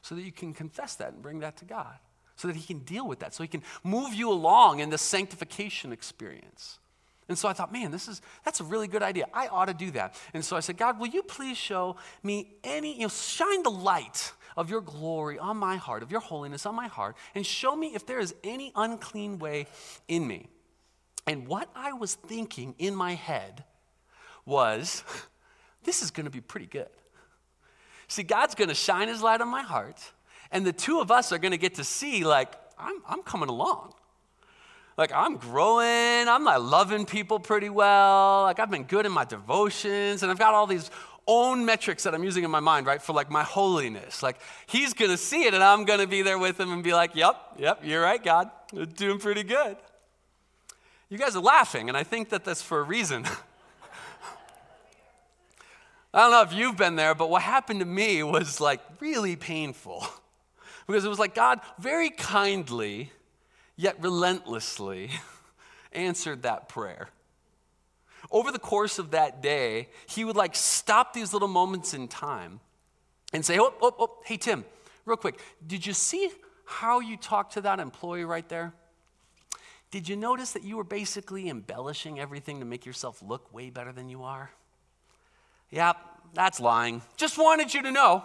so 0.02 0.16
that 0.16 0.22
you 0.22 0.32
can 0.32 0.54
confess 0.54 0.96
that 0.96 1.14
and 1.14 1.22
bring 1.22 1.40
that 1.40 1.58
to 1.58 1.66
God 1.66 1.98
so 2.36 2.48
that 2.48 2.58
he 2.58 2.66
can 2.66 2.80
deal 2.80 3.08
with 3.08 3.20
that, 3.20 3.34
so 3.34 3.44
he 3.44 3.48
can 3.48 3.64
move 3.84 4.14
you 4.14 4.30
along 4.30 4.80
in 4.80 4.90
the 4.90 4.98
sanctification 4.98 5.94
experience. 5.94 6.80
And 7.30 7.38
so 7.38 7.48
I 7.48 7.54
thought, 7.54 7.72
man, 7.72 7.92
this 7.92 8.08
is 8.08 8.22
that's 8.44 8.60
a 8.60 8.64
really 8.64 8.88
good 8.88 9.04
idea. 9.04 9.28
I 9.34 9.48
ought 9.48 9.66
to 9.66 9.74
do 9.74 9.92
that. 9.92 10.16
And 10.34 10.44
so 10.44 10.56
I 10.56 10.60
said, 10.60 10.78
God, 10.78 11.00
will 11.00 11.08
you 11.08 11.24
please 11.24 11.58
show 11.58 11.96
me 12.22 12.56
any, 12.64 12.96
you 12.96 13.04
know, 13.04 13.10
shine 13.10 13.64
the 13.64 13.72
light 13.72 14.34
of 14.58 14.70
your 14.70 14.82
glory 14.82 15.40
on 15.40 15.58
my 15.58 15.78
heart, 15.78 16.04
of 16.04 16.12
your 16.12 16.20
holiness 16.20 16.66
on 16.66 16.76
my 16.76 16.88
heart, 16.88 17.16
and 17.34 17.46
show 17.46 17.76
me 17.76 17.96
if 17.96 18.06
there 18.06 18.20
is 18.20 18.36
any 18.44 18.72
unclean 18.76 19.40
way 19.40 19.68
in 20.08 20.28
me. 20.28 20.50
And 21.26 21.48
what 21.48 21.70
I 21.76 21.94
was 21.94 22.16
thinking 22.16 22.76
in 22.78 22.96
my 22.96 23.14
head 23.14 23.64
was, 24.46 25.04
this 25.84 26.02
is 26.02 26.12
going 26.12 26.26
to 26.26 26.32
be 26.32 26.42
pretty 26.42 26.68
good. 26.68 26.90
See, 28.08 28.24
God's 28.24 28.54
going 28.54 28.70
to 28.70 28.76
shine 28.76 29.08
his 29.08 29.22
light 29.22 29.42
on 29.42 29.48
my 29.48 29.64
heart, 29.64 30.00
and 30.52 30.66
the 30.66 30.74
two 30.74 31.00
of 31.00 31.10
us 31.10 31.32
are 31.32 31.38
going 31.40 31.52
to 31.52 31.58
get 31.58 31.76
to 31.76 31.84
see, 31.84 32.24
like, 32.24 32.54
I'm, 32.78 33.02
I'm 33.08 33.24
coming 33.24 33.50
along 33.50 33.94
like 34.98 35.12
I'm 35.14 35.38
growing, 35.38 36.28
I'm 36.28 36.44
like 36.44 36.62
loving 36.62 37.06
people 37.06 37.40
pretty 37.40 37.70
well, 37.70 38.44
like 38.44 38.60
I've 38.60 38.70
been 38.70 38.84
good 38.84 39.06
in 39.06 39.12
my 39.12 39.26
devotions, 39.26 40.24
and 40.24 40.32
I've 40.32 40.40
got 40.40 40.54
all 40.54 40.68
these 40.68 40.92
own 41.26 41.66
metrics 41.66 42.04
that 42.04 42.14
I'm 42.14 42.24
using 42.24 42.44
in 42.44 42.52
my 42.52 42.60
mind, 42.60 42.86
right, 42.86 43.02
for 43.02 43.14
like 43.14 43.32
my 43.32 43.44
holiness. 43.44 44.22
Like 44.22 44.40
he's 44.68 44.94
gonna 44.94 45.18
see 45.18 45.44
it, 45.44 45.54
and 45.54 45.64
I'm 45.64 45.86
gonna 45.86 46.08
be 46.08 46.22
there 46.22 46.38
with 46.38 46.60
him 46.60 46.72
and 46.72 46.84
be 46.84 46.94
like, 46.94 47.16
"Yep, 47.16 47.56
yep, 47.58 47.80
you're 47.84 48.02
right, 48.02 48.24
God, 48.24 48.52
We're 48.72 48.86
doing 48.86 49.20
pretty 49.20 49.44
good." 49.44 49.78
You 51.10 51.18
guys 51.18 51.36
are 51.36 51.42
laughing, 51.42 51.90
and 51.90 51.98
I 51.98 52.04
think 52.04 52.30
that 52.30 52.44
that's 52.44 52.62
for 52.62 52.80
a 52.80 52.84
reason. 52.84 53.26
I 56.14 56.20
don't 56.20 56.32
know 56.32 56.42
if 56.42 56.54
you've 56.54 56.78
been 56.78 56.96
there, 56.96 57.16
but 57.16 57.30
what 57.30 57.42
happened 57.42 57.80
to 57.80 57.86
me 57.86 58.22
was 58.22 58.62
like 58.62 58.82
really 59.00 59.36
painful. 59.36 60.06
Because 60.86 61.06
it 61.06 61.10
was 61.10 61.20
like 61.20 61.34
God 61.34 61.62
very 61.80 62.10
kindly 62.10 63.12
yet 63.76 64.02
relentlessly 64.02 65.10
answered 65.92 66.44
that 66.44 66.70
prayer. 66.70 67.10
Over 68.32 68.52
the 68.52 68.60
course 68.60 69.00
of 69.00 69.12
that 69.12 69.42
day, 69.42 69.90
he 70.08 70.24
would 70.24 70.36
like 70.36 70.56
stop 70.56 71.14
these 71.14 71.34
little 71.34 71.48
moments 71.48 71.94
in 71.94 72.08
time 72.08 72.60
and 73.34 73.46
say, 73.46 73.60
Oh, 73.60 73.74
oh, 73.82 73.96
oh, 74.00 74.18
hey, 74.26 74.38
Tim, 74.38 74.66
real 75.06 75.18
quick, 75.18 75.40
did 75.66 75.86
you 75.86 75.94
see 75.94 76.30
how 76.66 77.00
you 77.00 77.18
talked 77.18 77.54
to 77.54 77.62
that 77.62 77.80
employee 77.80 78.26
right 78.26 78.48
there? 78.48 78.74
Did 79.92 80.10
you 80.10 80.16
notice 80.16 80.54
that 80.54 80.64
you 80.64 80.78
were 80.78 80.84
basically 80.84 81.50
embellishing 81.50 82.20
everything 82.20 82.60
to 82.60 82.66
make 82.66 82.86
yourself 82.86 83.22
look 83.22 83.54
way 83.54 83.70
better 83.70 83.92
than 83.92 84.10
you 84.10 84.24
are? 84.24 84.50
Yep, 85.70 85.98
that's 86.34 86.60
lying. 86.60 87.02
Just 87.16 87.38
wanted 87.38 87.74
you 87.74 87.84
to 87.84 87.92
know. 87.92 88.24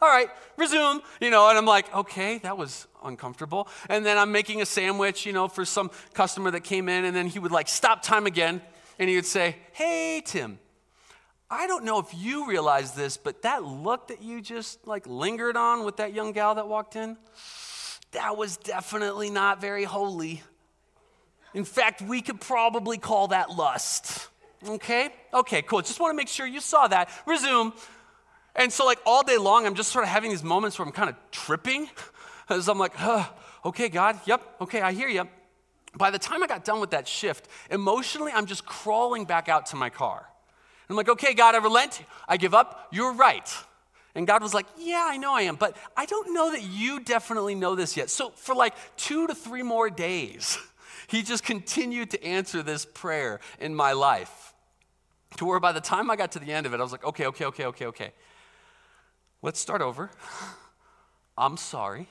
All 0.00 0.08
right, 0.08 0.28
resume, 0.56 1.00
you 1.20 1.30
know, 1.30 1.48
and 1.48 1.58
I'm 1.58 1.66
like, 1.66 1.92
okay, 1.92 2.38
that 2.38 2.56
was 2.56 2.86
uncomfortable. 3.02 3.66
And 3.88 4.06
then 4.06 4.16
I'm 4.16 4.30
making 4.30 4.62
a 4.62 4.66
sandwich, 4.66 5.26
you 5.26 5.32
know, 5.32 5.48
for 5.48 5.64
some 5.64 5.90
customer 6.14 6.52
that 6.52 6.62
came 6.62 6.88
in, 6.88 7.04
and 7.04 7.16
then 7.16 7.26
he 7.26 7.40
would 7.40 7.50
like 7.50 7.68
stop 7.68 8.02
time 8.02 8.24
again, 8.24 8.62
and 9.00 9.08
he 9.08 9.16
would 9.16 9.26
say, 9.26 9.56
hey, 9.72 10.22
Tim, 10.24 10.60
I 11.50 11.66
don't 11.66 11.84
know 11.84 11.98
if 11.98 12.14
you 12.14 12.46
realize 12.46 12.92
this, 12.92 13.16
but 13.16 13.42
that 13.42 13.64
look 13.64 14.08
that 14.08 14.22
you 14.22 14.40
just 14.40 14.86
like 14.86 15.04
lingered 15.06 15.56
on 15.56 15.84
with 15.84 15.96
that 15.96 16.14
young 16.14 16.30
gal 16.30 16.54
that 16.54 16.68
walked 16.68 16.94
in, 16.94 17.16
that 18.12 18.36
was 18.36 18.56
definitely 18.56 19.30
not 19.30 19.60
very 19.60 19.84
holy. 19.84 20.42
In 21.54 21.64
fact, 21.64 22.02
we 22.02 22.22
could 22.22 22.40
probably 22.40 22.98
call 22.98 23.28
that 23.28 23.50
lust. 23.50 24.28
Okay? 24.68 25.08
Okay, 25.34 25.62
cool. 25.62 25.80
Just 25.80 25.98
want 25.98 26.12
to 26.12 26.16
make 26.16 26.28
sure 26.28 26.46
you 26.46 26.60
saw 26.60 26.86
that. 26.86 27.10
Resume. 27.26 27.72
And 28.58 28.72
so, 28.72 28.84
like, 28.84 28.98
all 29.06 29.22
day 29.22 29.38
long, 29.38 29.66
I'm 29.66 29.74
just 29.74 29.92
sort 29.92 30.04
of 30.04 30.10
having 30.10 30.30
these 30.30 30.42
moments 30.42 30.78
where 30.78 30.84
I'm 30.84 30.92
kind 30.92 31.08
of 31.08 31.16
tripping. 31.30 31.88
As 32.50 32.68
I'm 32.68 32.78
like, 32.78 32.94
huh, 32.94 33.24
okay, 33.64 33.88
God, 33.88 34.18
yep, 34.26 34.42
okay, 34.60 34.80
I 34.80 34.92
hear 34.92 35.08
you. 35.08 35.28
By 35.96 36.10
the 36.10 36.18
time 36.18 36.42
I 36.42 36.46
got 36.46 36.64
done 36.64 36.80
with 36.80 36.90
that 36.90 37.06
shift, 37.06 37.46
emotionally, 37.70 38.32
I'm 38.34 38.46
just 38.46 38.66
crawling 38.66 39.26
back 39.26 39.48
out 39.48 39.66
to 39.66 39.76
my 39.76 39.90
car. 39.90 40.18
And 40.18 40.90
I'm 40.90 40.96
like, 40.96 41.08
okay, 41.08 41.34
God, 41.34 41.54
I 41.54 41.58
relent. 41.58 42.02
I 42.26 42.36
give 42.36 42.52
up. 42.52 42.88
You're 42.90 43.12
right. 43.12 43.48
And 44.14 44.26
God 44.26 44.42
was 44.42 44.54
like, 44.54 44.66
Yeah, 44.76 45.06
I 45.08 45.16
know 45.18 45.32
I 45.32 45.42
am, 45.42 45.54
but 45.54 45.76
I 45.96 46.04
don't 46.06 46.34
know 46.34 46.50
that 46.50 46.62
you 46.62 46.98
definitely 46.98 47.54
know 47.54 47.76
this 47.76 47.96
yet. 47.96 48.10
So, 48.10 48.30
for 48.30 48.54
like 48.54 48.74
two 48.96 49.28
to 49.28 49.34
three 49.34 49.62
more 49.62 49.90
days, 49.90 50.58
he 51.06 51.22
just 51.22 51.44
continued 51.44 52.10
to 52.10 52.24
answer 52.24 52.62
this 52.62 52.84
prayer 52.84 53.38
in 53.60 53.74
my 53.74 53.92
life. 53.92 54.54
To 55.36 55.44
where 55.44 55.60
by 55.60 55.72
the 55.72 55.80
time 55.80 56.10
I 56.10 56.16
got 56.16 56.32
to 56.32 56.38
the 56.38 56.52
end 56.52 56.66
of 56.66 56.74
it, 56.74 56.80
I 56.80 56.82
was 56.82 56.90
like, 56.90 57.04
okay, 57.04 57.26
okay, 57.26 57.44
okay, 57.44 57.66
okay, 57.66 57.86
okay. 57.86 58.12
Let's 59.42 59.60
start 59.60 59.82
over. 59.82 60.10
I'm 61.38 61.56
sorry. 61.56 62.08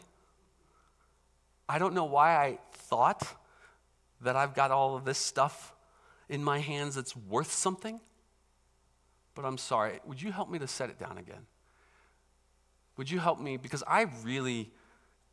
I 1.67 1.79
don't 1.79 1.93
know 1.93 2.05
why 2.05 2.35
I 2.35 2.59
thought 2.71 3.27
that 4.21 4.35
I've 4.35 4.55
got 4.55 4.71
all 4.71 4.95
of 4.95 5.05
this 5.05 5.17
stuff 5.17 5.73
in 6.29 6.43
my 6.43 6.59
hands 6.59 6.95
that's 6.95 7.15
worth 7.15 7.51
something, 7.51 7.99
but 9.35 9.45
I'm 9.45 9.57
sorry. 9.57 9.99
Would 10.05 10.21
you 10.21 10.31
help 10.31 10.49
me 10.49 10.59
to 10.59 10.67
set 10.67 10.89
it 10.89 10.97
down 10.97 11.17
again? 11.17 11.45
Would 12.95 13.11
you 13.11 13.19
help 13.19 13.39
me? 13.39 13.57
Because 13.57 13.83
I 13.85 14.07
really 14.23 14.71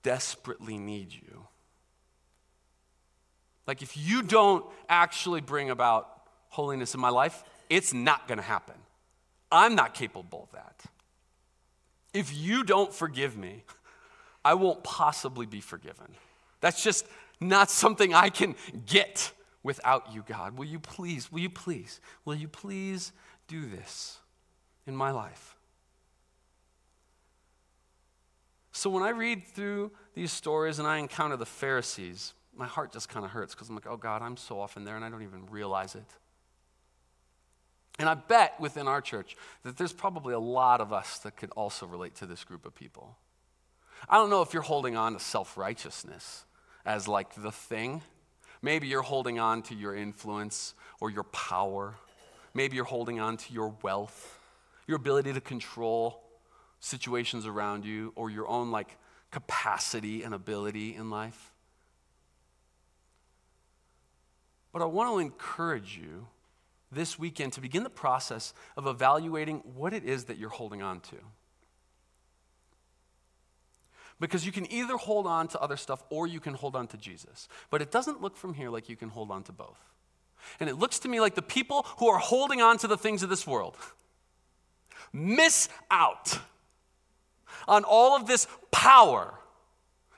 desperately 0.03 0.77
need 0.77 1.13
you. 1.13 1.47
Like, 3.67 3.81
if 3.81 3.97
you 3.97 4.23
don't 4.23 4.67
actually 4.89 5.41
bring 5.41 5.71
about 5.71 6.09
holiness 6.51 6.95
in 6.95 7.01
my 7.01 7.09
life, 7.09 7.43
it's 7.71 7.95
not 7.95 8.29
going 8.29 8.39
to 8.39 8.45
happen. 8.45 8.75
I'm 9.51 9.75
not 9.75 9.95
capable 9.95 10.43
of 10.43 10.53
that. 10.53 10.85
If 12.15 12.35
you 12.35 12.63
don't 12.65 12.95
forgive 12.95 13.37
me, 13.37 13.65
I 14.45 14.55
won't 14.55 14.85
possibly 14.85 15.47
be 15.47 15.61
forgiven. 15.61 16.15
That's 16.61 16.83
just 16.83 17.07
not 17.41 17.71
something 17.71 18.15
I 18.15 18.31
can 18.31 18.55
get 18.87 19.33
without 19.63 20.15
you, 20.15 20.25
God. 20.27 20.57
Will 20.57 20.67
you 20.67 20.79
please, 20.79 21.33
will 21.33 21.41
you 21.41 21.51
please, 21.51 22.01
will 22.25 22.37
you 22.37 22.49
please 22.49 23.13
do 23.49 23.67
this 23.67 24.19
in 24.87 24.95
my 24.95 25.11
life? 25.11 25.57
So 28.71 28.91
when 28.91 29.03
I 29.03 29.11
read 29.11 29.47
through 29.47 29.91
these 30.15 30.33
stories 30.33 30.79
and 30.79 30.87
I 30.87 30.99
encounter 30.99 31.37
the 31.37 31.47
Pharisees, 31.47 32.35
my 32.57 32.67
heart 32.67 32.93
just 32.93 33.09
kind 33.09 33.25
of 33.25 33.33
hurts 33.33 33.55
because 33.55 33.69
I'm 33.69 33.75
like, 33.75 33.87
oh 33.87 33.97
God, 33.97 34.23
I'm 34.23 34.37
so 34.37 34.61
often 34.61 34.85
there 34.85 34.97
and 34.97 35.05
I 35.05 35.09
don't 35.09 35.23
even 35.23 35.47
realize 35.47 35.95
it. 35.95 36.05
And 37.99 38.09
I 38.09 38.15
bet 38.15 38.59
within 38.59 38.89
our 38.89 39.01
church 39.01 39.37
that 39.63 39.77
there's 39.77 39.93
probably 39.93 40.35
a 40.35 40.39
lot 40.39 40.81
of 40.81 40.93
us 40.93 41.19
that 41.21 41.37
could 41.37 41.51
also 41.51 41.87
relate 41.87 42.17
to 42.17 42.27
this 42.27 42.43
group 42.43 42.67
of 42.67 42.75
people. 42.75 43.17
I 44.09 44.17
don't 44.17 44.31
know 44.31 44.43
if 44.43 44.53
you're 44.53 44.63
holding 44.63 44.97
on 44.97 45.15
to 45.15 45.21
self 45.21 45.57
righteousness 45.57 46.45
as 46.85 47.07
like 47.07 47.35
the 47.35 47.53
thing. 47.53 48.03
Maybe 48.61 48.89
you're 48.89 49.03
holding 49.03 49.39
on 49.39 49.63
to 49.63 49.75
your 49.75 49.95
influence 49.95 50.75
or 51.01 51.11
your 51.11 51.23
power. 51.25 51.95
Maybe 52.53 52.77
you're 52.77 52.85
holding 52.85 53.21
on 53.21 53.37
to 53.37 53.53
your 53.53 53.75
wealth, 53.83 54.39
your 54.87 54.97
ability 54.97 55.33
to 55.33 55.41
control 55.41 56.23
situations 56.81 57.47
around 57.47 57.85
you, 57.85 58.13
or 58.17 58.31
your 58.31 58.49
own 58.49 58.71
like 58.71 58.97
capacity 59.31 60.23
and 60.23 60.35
ability 60.35 60.95
in 60.95 61.11
life. 61.11 61.53
But 64.73 64.83
I 64.83 64.87
want 64.87 65.11
to 65.11 65.19
encourage 65.19 65.97
you 65.97 66.27
this 66.95 67.19
weekend 67.19 67.53
to 67.55 67.61
begin 67.61 67.85
the 67.85 67.91
process 67.91 68.55
of 68.77 68.87
evaluating 68.87 69.59
what 69.75 69.93
it 69.93 70.05
is 70.05 70.25
that 70.25 70.39
you're 70.39 70.51
holding 70.51 70.83
on 70.83 71.01
to. 71.01 71.17
Because 74.21 74.47
you 74.47 74.53
can 74.53 74.71
either 74.71 74.97
hold 74.97 75.27
on 75.27 75.49
to 75.49 75.61
other 75.61 75.77
stuff 75.77 76.03
or 76.09 76.27
you 76.27 76.41
can 76.41 76.55
hold 76.55 76.77
on 76.77 76.87
to 76.89 76.97
Jesus. 76.97 77.49
But 77.71 77.83
it 77.83 77.91
doesn't 77.91 78.23
look 78.23 78.37
from 78.37 78.55
here 78.55 78.71
like 78.71 78.89
you 78.89 78.97
can 78.97 79.09
hold 79.09 79.31
on 79.31 79.43
to 79.45 79.53
both. 79.53 79.79
And 80.61 80.71
it 80.71 80.77
looks 80.77 80.99
to 81.01 81.09
me 81.09 81.21
like 81.21 81.35
the 81.35 81.43
people 81.43 81.85
who 81.99 82.09
are 82.09 82.19
holding 82.19 82.61
on 82.61 82.79
to 82.79 82.87
the 82.87 82.97
things 82.97 83.23
of 83.23 83.29
this 83.29 83.47
world 83.47 83.77
miss 85.13 85.69
out 85.91 86.39
on 87.67 87.85
all 87.85 88.17
of 88.17 88.27
this 88.27 88.47
power 88.71 89.35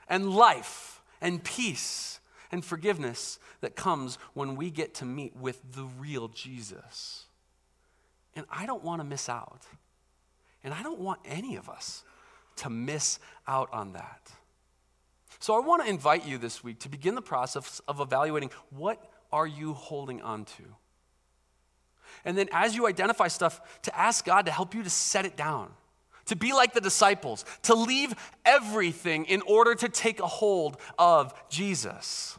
and 0.07 0.29
life 0.29 1.01
and 1.21 1.43
peace 1.43 2.19
and 2.51 2.63
forgiveness 2.63 3.39
that 3.61 3.75
comes 3.75 4.17
when 4.33 4.55
we 4.55 4.69
get 4.69 4.93
to 4.95 5.05
meet 5.05 5.35
with 5.35 5.61
the 5.73 5.85
real 5.99 6.27
Jesus. 6.27 7.25
And 8.35 8.45
I 8.51 8.65
don't 8.65 8.83
want 8.83 9.01
to 9.01 9.03
miss 9.03 9.29
out. 9.29 9.63
And 10.63 10.73
I 10.73 10.83
don't 10.83 10.99
want 10.99 11.19
any 11.25 11.55
of 11.55 11.69
us 11.69 12.03
to 12.57 12.69
miss 12.69 13.19
out 13.47 13.69
on 13.71 13.93
that. 13.93 14.31
So 15.39 15.55
I 15.55 15.65
want 15.65 15.83
to 15.83 15.89
invite 15.89 16.25
you 16.25 16.37
this 16.37 16.63
week 16.63 16.79
to 16.79 16.89
begin 16.89 17.15
the 17.15 17.21
process 17.21 17.81
of 17.87 17.99
evaluating 17.99 18.51
what 18.69 19.11
are 19.31 19.47
you 19.47 19.73
holding 19.73 20.21
on 20.21 20.45
to? 20.45 20.63
And 22.25 22.37
then 22.37 22.49
as 22.51 22.75
you 22.75 22.87
identify 22.87 23.27
stuff, 23.27 23.81
to 23.83 23.97
ask 23.97 24.25
God 24.25 24.45
to 24.45 24.51
help 24.51 24.73
you 24.73 24.83
to 24.83 24.89
set 24.89 25.25
it 25.25 25.37
down. 25.37 25.71
To 26.25 26.35
be 26.35 26.51
like 26.51 26.73
the 26.73 26.81
disciples, 26.81 27.45
to 27.63 27.73
leave 27.73 28.13
everything 28.43 29.25
in 29.25 29.41
order 29.43 29.75
to 29.75 29.87
take 29.87 30.19
a 30.19 30.27
hold 30.27 30.77
of 30.99 31.33
Jesus. 31.49 32.37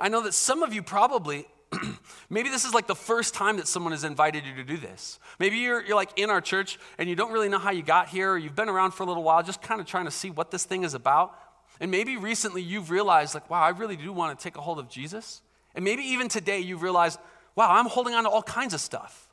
I 0.00 0.08
know 0.08 0.22
that 0.22 0.32
some 0.32 0.62
of 0.62 0.72
you 0.72 0.82
probably, 0.82 1.46
maybe 2.30 2.48
this 2.48 2.64
is 2.64 2.72
like 2.72 2.86
the 2.86 2.94
first 2.94 3.34
time 3.34 3.58
that 3.58 3.68
someone 3.68 3.92
has 3.92 4.02
invited 4.02 4.46
you 4.46 4.54
to 4.54 4.64
do 4.64 4.78
this. 4.78 5.20
Maybe 5.38 5.58
you're, 5.58 5.84
you're 5.84 5.94
like 5.94 6.18
in 6.18 6.30
our 6.30 6.40
church 6.40 6.78
and 6.96 7.08
you 7.08 7.14
don't 7.14 7.32
really 7.32 7.50
know 7.50 7.58
how 7.58 7.70
you 7.70 7.82
got 7.82 8.08
here, 8.08 8.32
or 8.32 8.38
you've 8.38 8.56
been 8.56 8.70
around 8.70 8.92
for 8.92 9.02
a 9.02 9.06
little 9.06 9.22
while, 9.22 9.42
just 9.42 9.60
kind 9.60 9.78
of 9.78 9.86
trying 9.86 10.06
to 10.06 10.10
see 10.10 10.30
what 10.30 10.50
this 10.50 10.64
thing 10.64 10.84
is 10.84 10.94
about. 10.94 11.34
And 11.80 11.90
maybe 11.90 12.16
recently 12.16 12.62
you've 12.62 12.90
realized, 12.90 13.34
like, 13.34 13.50
wow, 13.50 13.62
I 13.62 13.70
really 13.70 13.96
do 13.96 14.10
want 14.12 14.38
to 14.38 14.42
take 14.42 14.56
a 14.56 14.60
hold 14.62 14.78
of 14.78 14.88
Jesus. 14.88 15.42
And 15.74 15.84
maybe 15.84 16.02
even 16.02 16.28
today 16.28 16.60
you've 16.60 16.82
realized, 16.82 17.18
wow, 17.54 17.70
I'm 17.70 17.86
holding 17.86 18.14
on 18.14 18.24
to 18.24 18.30
all 18.30 18.42
kinds 18.42 18.72
of 18.72 18.80
stuff. 18.80 19.28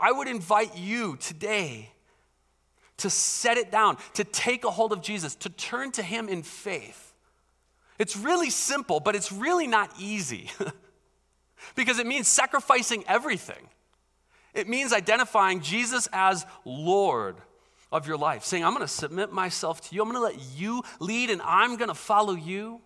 I 0.00 0.12
would 0.12 0.28
invite 0.28 0.78
you 0.78 1.16
today 1.16 1.90
to 2.98 3.10
set 3.10 3.58
it 3.58 3.70
down, 3.70 3.98
to 4.14 4.24
take 4.24 4.64
a 4.64 4.70
hold 4.70 4.92
of 4.92 5.02
Jesus, 5.02 5.34
to 5.36 5.50
turn 5.50 5.92
to 5.92 6.02
Him 6.02 6.28
in 6.28 6.42
faith 6.42 7.09
it's 8.00 8.16
really 8.16 8.48
simple, 8.48 8.98
but 8.98 9.14
it's 9.14 9.30
really 9.30 9.66
not 9.66 9.92
easy 9.98 10.50
because 11.74 11.98
it 11.98 12.06
means 12.06 12.26
sacrificing 12.28 13.04
everything. 13.06 13.68
It 14.54 14.66
means 14.66 14.94
identifying 14.94 15.60
Jesus 15.60 16.08
as 16.10 16.46
Lord 16.64 17.36
of 17.92 18.08
your 18.08 18.16
life, 18.16 18.42
saying, 18.42 18.64
I'm 18.64 18.72
going 18.72 18.86
to 18.86 18.88
submit 18.88 19.32
myself 19.32 19.82
to 19.82 19.94
you, 19.94 20.00
I'm 20.00 20.10
going 20.10 20.16
to 20.18 20.38
let 20.38 20.58
you 20.58 20.82
lead, 20.98 21.28
and 21.28 21.42
I'm 21.42 21.76
going 21.76 21.88
to 21.88 21.94
follow 21.94 22.32
you. 22.32 22.80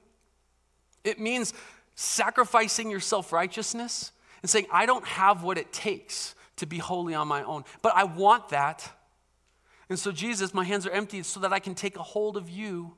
It 1.04 1.20
means 1.20 1.54
sacrificing 1.94 2.90
your 2.90 2.98
self 2.98 3.32
righteousness 3.32 4.10
and 4.42 4.50
saying, 4.50 4.66
I 4.72 4.84
don't 4.84 5.04
have 5.04 5.44
what 5.44 5.58
it 5.58 5.72
takes 5.72 6.34
to 6.56 6.66
be 6.66 6.78
holy 6.78 7.14
on 7.14 7.28
my 7.28 7.44
own, 7.44 7.62
but 7.82 7.94
I 7.94 8.02
want 8.02 8.48
that. 8.48 8.90
And 9.88 9.96
so, 9.96 10.10
Jesus, 10.10 10.52
my 10.52 10.64
hands 10.64 10.88
are 10.88 10.90
empty 10.90 11.22
so 11.22 11.38
that 11.38 11.52
I 11.52 11.60
can 11.60 11.76
take 11.76 11.94
a 11.94 12.02
hold 12.02 12.36
of 12.36 12.50
you 12.50 12.96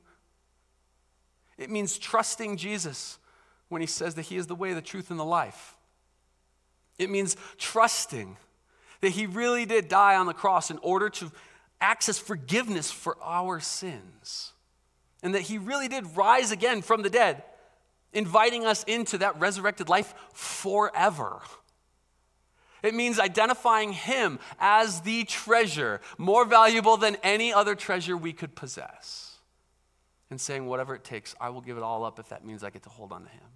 it 1.59 1.71
means 1.71 1.99
trusting 1.99 2.57
Jesus 2.57 3.19
when 3.69 3.81
he 3.81 3.87
says 3.87 4.15
that 4.15 4.23
he 4.23 4.37
is 4.37 4.47
the 4.47 4.55
way, 4.55 4.73
the 4.73 4.83
truth, 4.83 5.11
and 5.11 5.19
the 5.19 5.25
life. 5.25 5.77
It 6.99 7.11
means 7.11 7.37
trusting 7.59 8.37
that 9.01 9.11
he 9.11 9.27
really 9.27 9.67
did 9.67 9.89
die 9.89 10.17
on 10.17 10.27
the 10.27 10.35
cross 10.35 10.71
in 10.71 10.79
order 10.79 11.11
to 11.11 11.31
access 11.81 12.19
forgiveness 12.19 12.91
for 12.91 13.17
our 13.23 13.61
sins. 13.61 14.53
And 15.23 15.35
that 15.35 15.43
he 15.43 15.59
really 15.59 15.89
did 15.89 16.17
rise 16.17 16.53
again 16.53 16.83
from 16.83 17.03
the 17.03 17.11
dead, 17.11 17.43
inviting 18.13 18.65
us 18.65 18.85
into 18.85 19.19
that 19.19 19.39
resurrected 19.41 19.89
life 19.89 20.15
forever. 20.33 21.41
It 22.83 22.95
means 22.95 23.19
identifying 23.19 23.93
him 23.93 24.39
as 24.61 25.01
the 25.01 25.25
treasure, 25.25 26.01
more 26.19 26.45
valuable 26.45 26.97
than 26.97 27.17
any 27.23 27.53
other 27.53 27.75
treasure 27.75 28.17
we 28.17 28.33
could 28.33 28.55
possess. 28.55 29.26
And 30.31 30.41
saying, 30.41 30.67
whatever 30.67 30.95
it 30.95 31.05
takes, 31.05 31.35
I 31.41 31.51
will 31.51 31.61
give 31.61 31.77
it 31.77 31.83
all 31.83 32.05
up 32.05 32.19
if 32.19 32.29
that 32.31 32.45
means 32.45 32.65
I 32.65 32.71
get 32.71 32.83
to 32.85 32.89
hold 32.89 33.13
on 33.13 33.25
to 33.25 33.31
Him. 33.31 33.47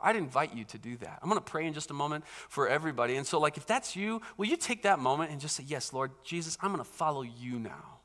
I'd 0.00 0.16
invite 0.16 0.54
you 0.54 0.64
to 0.64 0.78
do 0.78 0.96
that. 0.98 1.18
I'm 1.22 1.28
going 1.28 1.40
to 1.40 1.44
pray 1.44 1.66
in 1.66 1.72
just 1.72 1.90
a 1.90 1.94
moment 1.94 2.24
for 2.26 2.68
everybody. 2.68 3.16
And 3.16 3.26
so, 3.26 3.40
like, 3.40 3.56
if 3.56 3.66
that's 3.66 3.96
you, 3.96 4.20
will 4.36 4.46
you 4.46 4.56
take 4.56 4.82
that 4.82 4.98
moment 4.98 5.30
and 5.30 5.40
just 5.40 5.56
say, 5.56 5.64
Yes, 5.66 5.92
Lord 5.92 6.12
Jesus, 6.24 6.58
I'm 6.60 6.70
going 6.70 6.84
to 6.84 6.90
follow 6.90 7.22
you 7.22 7.58
now. 7.58 8.00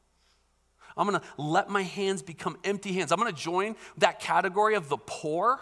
I'm 0.98 1.08
going 1.08 1.20
to 1.20 1.42
let 1.42 1.70
my 1.70 1.84
hands 1.84 2.22
become 2.22 2.58
empty 2.64 2.94
hands. 2.94 3.12
I'm 3.12 3.20
going 3.20 3.34
to 3.34 3.40
join 3.40 3.76
that 3.98 4.20
category 4.20 4.76
of 4.76 4.90
the 4.90 4.98
poor 4.98 5.60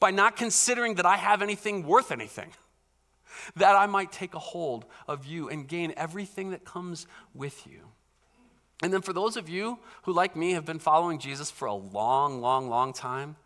by 0.00 0.10
not 0.10 0.36
considering 0.36 0.96
that 0.96 1.06
I 1.06 1.16
have 1.16 1.42
anything 1.42 1.86
worth 1.86 2.10
anything, 2.10 2.52
that 3.56 3.74
I 3.74 3.86
might 3.86 4.12
take 4.12 4.34
a 4.34 4.38
hold 4.38 4.86
of 5.08 5.26
you 5.26 5.48
and 5.48 5.66
gain 5.66 5.94
everything 5.96 6.50
that 6.50 6.64
comes 6.64 7.06
with 7.34 7.66
you. 7.66 7.80
And 8.82 8.92
then 8.92 9.02
for 9.02 9.12
those 9.12 9.36
of 9.36 9.48
you 9.48 9.78
who, 10.02 10.12
like 10.12 10.36
me, 10.36 10.52
have 10.52 10.64
been 10.64 10.78
following 10.78 11.18
Jesus 11.18 11.50
for 11.50 11.66
a 11.66 11.74
long, 11.74 12.40
long, 12.40 12.68
long 12.68 12.92
time, 12.92 13.36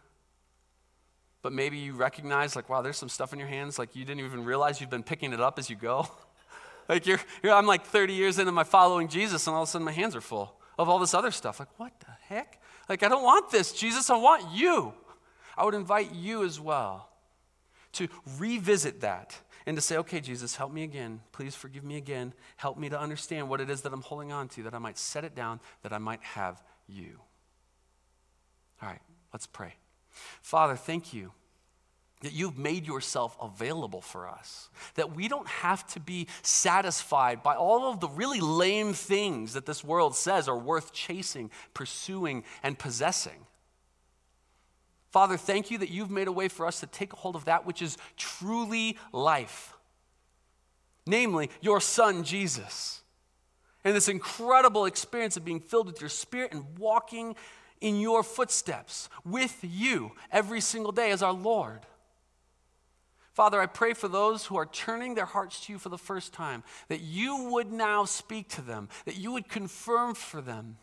but 1.42 1.52
maybe 1.52 1.78
you 1.78 1.94
recognize, 1.94 2.56
like, 2.56 2.68
wow, 2.68 2.82
there's 2.82 2.96
some 2.96 3.08
stuff 3.08 3.32
in 3.32 3.38
your 3.38 3.48
hands, 3.48 3.78
like 3.78 3.94
you 3.94 4.04
didn't 4.04 4.24
even 4.24 4.44
realize 4.44 4.80
you've 4.80 4.90
been 4.90 5.02
picking 5.02 5.32
it 5.32 5.40
up 5.40 5.58
as 5.58 5.70
you 5.70 5.76
go. 5.76 6.08
like, 6.88 7.06
you're, 7.06 7.20
you're, 7.42 7.52
I'm 7.52 7.66
like 7.66 7.84
30 7.84 8.14
years 8.14 8.38
into 8.38 8.52
my 8.52 8.64
following 8.64 9.08
Jesus, 9.08 9.46
and 9.46 9.54
all 9.54 9.62
of 9.62 9.68
a 9.68 9.70
sudden 9.70 9.84
my 9.84 9.92
hands 9.92 10.16
are 10.16 10.20
full 10.20 10.54
of 10.78 10.88
all 10.88 10.98
this 10.98 11.14
other 11.14 11.30
stuff. 11.30 11.60
Like, 11.60 11.78
what 11.78 11.92
the 12.00 12.12
heck? 12.34 12.60
Like, 12.88 13.02
I 13.02 13.08
don't 13.08 13.22
want 13.22 13.50
this, 13.50 13.72
Jesus, 13.72 14.10
I 14.10 14.16
want 14.16 14.52
you. 14.52 14.94
I 15.56 15.64
would 15.64 15.74
invite 15.74 16.14
you 16.14 16.44
as 16.44 16.58
well 16.60 17.08
to 17.92 18.08
revisit 18.38 19.00
that 19.00 19.38
and 19.68 19.76
to 19.76 19.82
say, 19.82 19.98
okay, 19.98 20.18
Jesus, 20.18 20.56
help 20.56 20.72
me 20.72 20.82
again. 20.82 21.20
Please 21.30 21.54
forgive 21.54 21.84
me 21.84 21.98
again. 21.98 22.32
Help 22.56 22.78
me 22.78 22.88
to 22.88 22.98
understand 22.98 23.50
what 23.50 23.60
it 23.60 23.68
is 23.68 23.82
that 23.82 23.92
I'm 23.92 24.00
holding 24.00 24.32
on 24.32 24.48
to, 24.48 24.62
that 24.62 24.72
I 24.72 24.78
might 24.78 24.96
set 24.96 25.24
it 25.24 25.34
down, 25.34 25.60
that 25.82 25.92
I 25.92 25.98
might 25.98 26.22
have 26.22 26.62
you. 26.88 27.20
All 28.80 28.88
right, 28.88 29.02
let's 29.30 29.46
pray. 29.46 29.74
Father, 30.40 30.74
thank 30.74 31.12
you 31.12 31.32
that 32.22 32.32
you've 32.32 32.56
made 32.56 32.86
yourself 32.86 33.36
available 33.42 34.00
for 34.00 34.26
us, 34.26 34.70
that 34.94 35.14
we 35.14 35.28
don't 35.28 35.46
have 35.46 35.86
to 35.88 36.00
be 36.00 36.28
satisfied 36.40 37.42
by 37.42 37.54
all 37.54 37.92
of 37.92 38.00
the 38.00 38.08
really 38.08 38.40
lame 38.40 38.94
things 38.94 39.52
that 39.52 39.66
this 39.66 39.84
world 39.84 40.16
says 40.16 40.48
are 40.48 40.58
worth 40.58 40.94
chasing, 40.94 41.50
pursuing, 41.74 42.42
and 42.62 42.78
possessing. 42.78 43.46
Father, 45.10 45.36
thank 45.36 45.70
you 45.70 45.78
that 45.78 45.90
you've 45.90 46.10
made 46.10 46.28
a 46.28 46.32
way 46.32 46.48
for 46.48 46.66
us 46.66 46.80
to 46.80 46.86
take 46.86 47.12
hold 47.12 47.34
of 47.34 47.46
that 47.46 47.64
which 47.64 47.80
is 47.80 47.96
truly 48.16 48.98
life, 49.12 49.74
namely 51.06 51.50
your 51.60 51.80
Son, 51.80 52.24
Jesus. 52.24 53.02
And 53.84 53.96
this 53.96 54.08
incredible 54.08 54.84
experience 54.84 55.36
of 55.36 55.44
being 55.44 55.60
filled 55.60 55.86
with 55.86 56.00
your 56.00 56.10
Spirit 56.10 56.52
and 56.52 56.78
walking 56.78 57.36
in 57.80 58.00
your 58.00 58.22
footsteps 58.22 59.08
with 59.24 59.58
you 59.62 60.12
every 60.30 60.60
single 60.60 60.92
day 60.92 61.10
as 61.10 61.22
our 61.22 61.32
Lord. 61.32 61.80
Father, 63.32 63.60
I 63.60 63.66
pray 63.66 63.94
for 63.94 64.08
those 64.08 64.46
who 64.46 64.56
are 64.56 64.66
turning 64.66 65.14
their 65.14 65.24
hearts 65.24 65.64
to 65.64 65.72
you 65.72 65.78
for 65.78 65.90
the 65.90 65.96
first 65.96 66.32
time, 66.32 66.64
that 66.88 67.00
you 67.00 67.50
would 67.52 67.72
now 67.72 68.04
speak 68.04 68.48
to 68.48 68.60
them, 68.60 68.88
that 69.04 69.16
you 69.16 69.30
would 69.32 69.48
confirm 69.48 70.14
for 70.14 70.40
them 70.40 70.76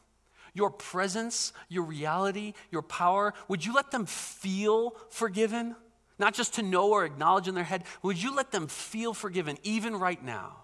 your 0.55 0.71
presence, 0.71 1.53
your 1.69 1.83
reality, 1.83 2.53
your 2.71 2.81
power. 2.81 3.35
Would 3.47 3.63
you 3.63 3.75
let 3.75 3.91
them 3.91 4.07
feel 4.07 4.95
forgiven? 5.09 5.75
Not 6.17 6.33
just 6.33 6.55
to 6.55 6.63
know 6.63 6.89
or 6.89 7.05
acknowledge 7.05 7.47
in 7.47 7.53
their 7.53 7.63
head, 7.63 7.83
would 8.01 8.21
you 8.21 8.35
let 8.35 8.51
them 8.51 8.67
feel 8.67 9.13
forgiven 9.13 9.57
even 9.61 9.95
right 9.95 10.23
now? 10.23 10.63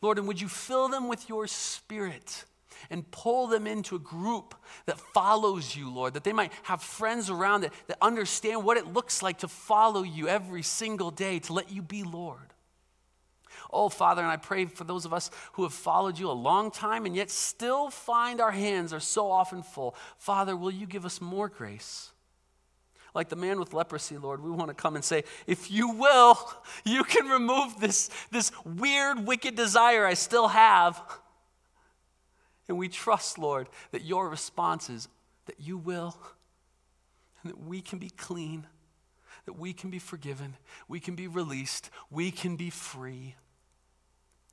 Lord, 0.00 0.18
and 0.18 0.26
would 0.26 0.40
you 0.40 0.48
fill 0.48 0.88
them 0.88 1.08
with 1.08 1.28
your 1.28 1.46
spirit? 1.46 2.44
and 2.90 3.08
pull 3.10 3.46
them 3.46 3.66
into 3.66 3.96
a 3.96 3.98
group 3.98 4.54
that 4.86 4.98
follows 4.98 5.76
you, 5.76 5.90
Lord, 5.90 6.14
that 6.14 6.24
they 6.24 6.32
might 6.32 6.52
have 6.64 6.82
friends 6.82 7.30
around 7.30 7.62
that, 7.62 7.72
that 7.86 7.98
understand 8.00 8.64
what 8.64 8.76
it 8.76 8.92
looks 8.92 9.22
like 9.22 9.38
to 9.38 9.48
follow 9.48 10.02
you 10.02 10.28
every 10.28 10.62
single 10.62 11.10
day, 11.10 11.38
to 11.40 11.52
let 11.52 11.70
you 11.70 11.82
be 11.82 12.02
Lord. 12.02 12.51
Oh, 13.72 13.88
Father, 13.88 14.20
and 14.20 14.30
I 14.30 14.36
pray 14.36 14.66
for 14.66 14.84
those 14.84 15.04
of 15.06 15.14
us 15.14 15.30
who 15.52 15.62
have 15.62 15.72
followed 15.72 16.18
you 16.18 16.30
a 16.30 16.32
long 16.32 16.70
time 16.70 17.06
and 17.06 17.16
yet 17.16 17.30
still 17.30 17.88
find 17.88 18.40
our 18.40 18.50
hands 18.50 18.92
are 18.92 19.00
so 19.00 19.30
often 19.30 19.62
full. 19.62 19.94
Father, 20.18 20.56
will 20.56 20.70
you 20.70 20.86
give 20.86 21.06
us 21.06 21.20
more 21.20 21.48
grace? 21.48 22.10
Like 23.14 23.28
the 23.28 23.36
man 23.36 23.58
with 23.58 23.72
leprosy, 23.72 24.16
Lord, 24.18 24.42
we 24.42 24.50
want 24.50 24.68
to 24.68 24.74
come 24.74 24.94
and 24.94 25.04
say, 25.04 25.24
if 25.46 25.70
you 25.70 25.90
will, 25.90 26.38
you 26.84 27.04
can 27.04 27.26
remove 27.28 27.78
this, 27.80 28.10
this 28.30 28.52
weird, 28.64 29.26
wicked 29.26 29.54
desire 29.54 30.06
I 30.06 30.14
still 30.14 30.48
have. 30.48 31.00
And 32.68 32.78
we 32.78 32.88
trust, 32.88 33.38
Lord, 33.38 33.68
that 33.90 34.04
your 34.04 34.28
response 34.28 34.88
is 34.88 35.08
that 35.46 35.56
you 35.58 35.76
will, 35.76 36.16
and 37.42 37.52
that 37.52 37.58
we 37.58 37.80
can 37.82 37.98
be 37.98 38.10
clean, 38.10 38.66
that 39.46 39.58
we 39.58 39.72
can 39.72 39.90
be 39.90 39.98
forgiven, 39.98 40.56
we 40.88 41.00
can 41.00 41.14
be 41.14 41.26
released, 41.26 41.90
we 42.10 42.30
can 42.30 42.56
be 42.56 42.70
free. 42.70 43.34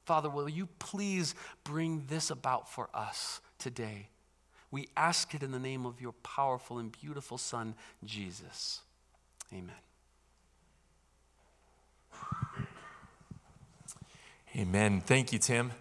Father, 0.10 0.28
will 0.28 0.50
you 0.50 0.68
please 0.80 1.36
bring 1.64 2.04
this 2.08 2.32
about 2.32 2.68
for 2.68 2.90
us 2.96 3.42
today? 3.60 4.08
We 4.72 4.88
ask 4.98 5.36
it 5.36 5.44
in 5.44 5.52
the 5.52 5.60
name 5.60 5.86
of 5.86 6.02
your 6.02 6.14
powerful 6.24 6.80
and 6.80 6.92
beautiful 6.92 7.38
Son, 7.38 7.76
Jesus. 8.04 8.82
Amen. 9.54 9.70
Amen. 14.56 15.02
Thank 15.02 15.32
you, 15.32 15.38
Tim. 15.38 15.74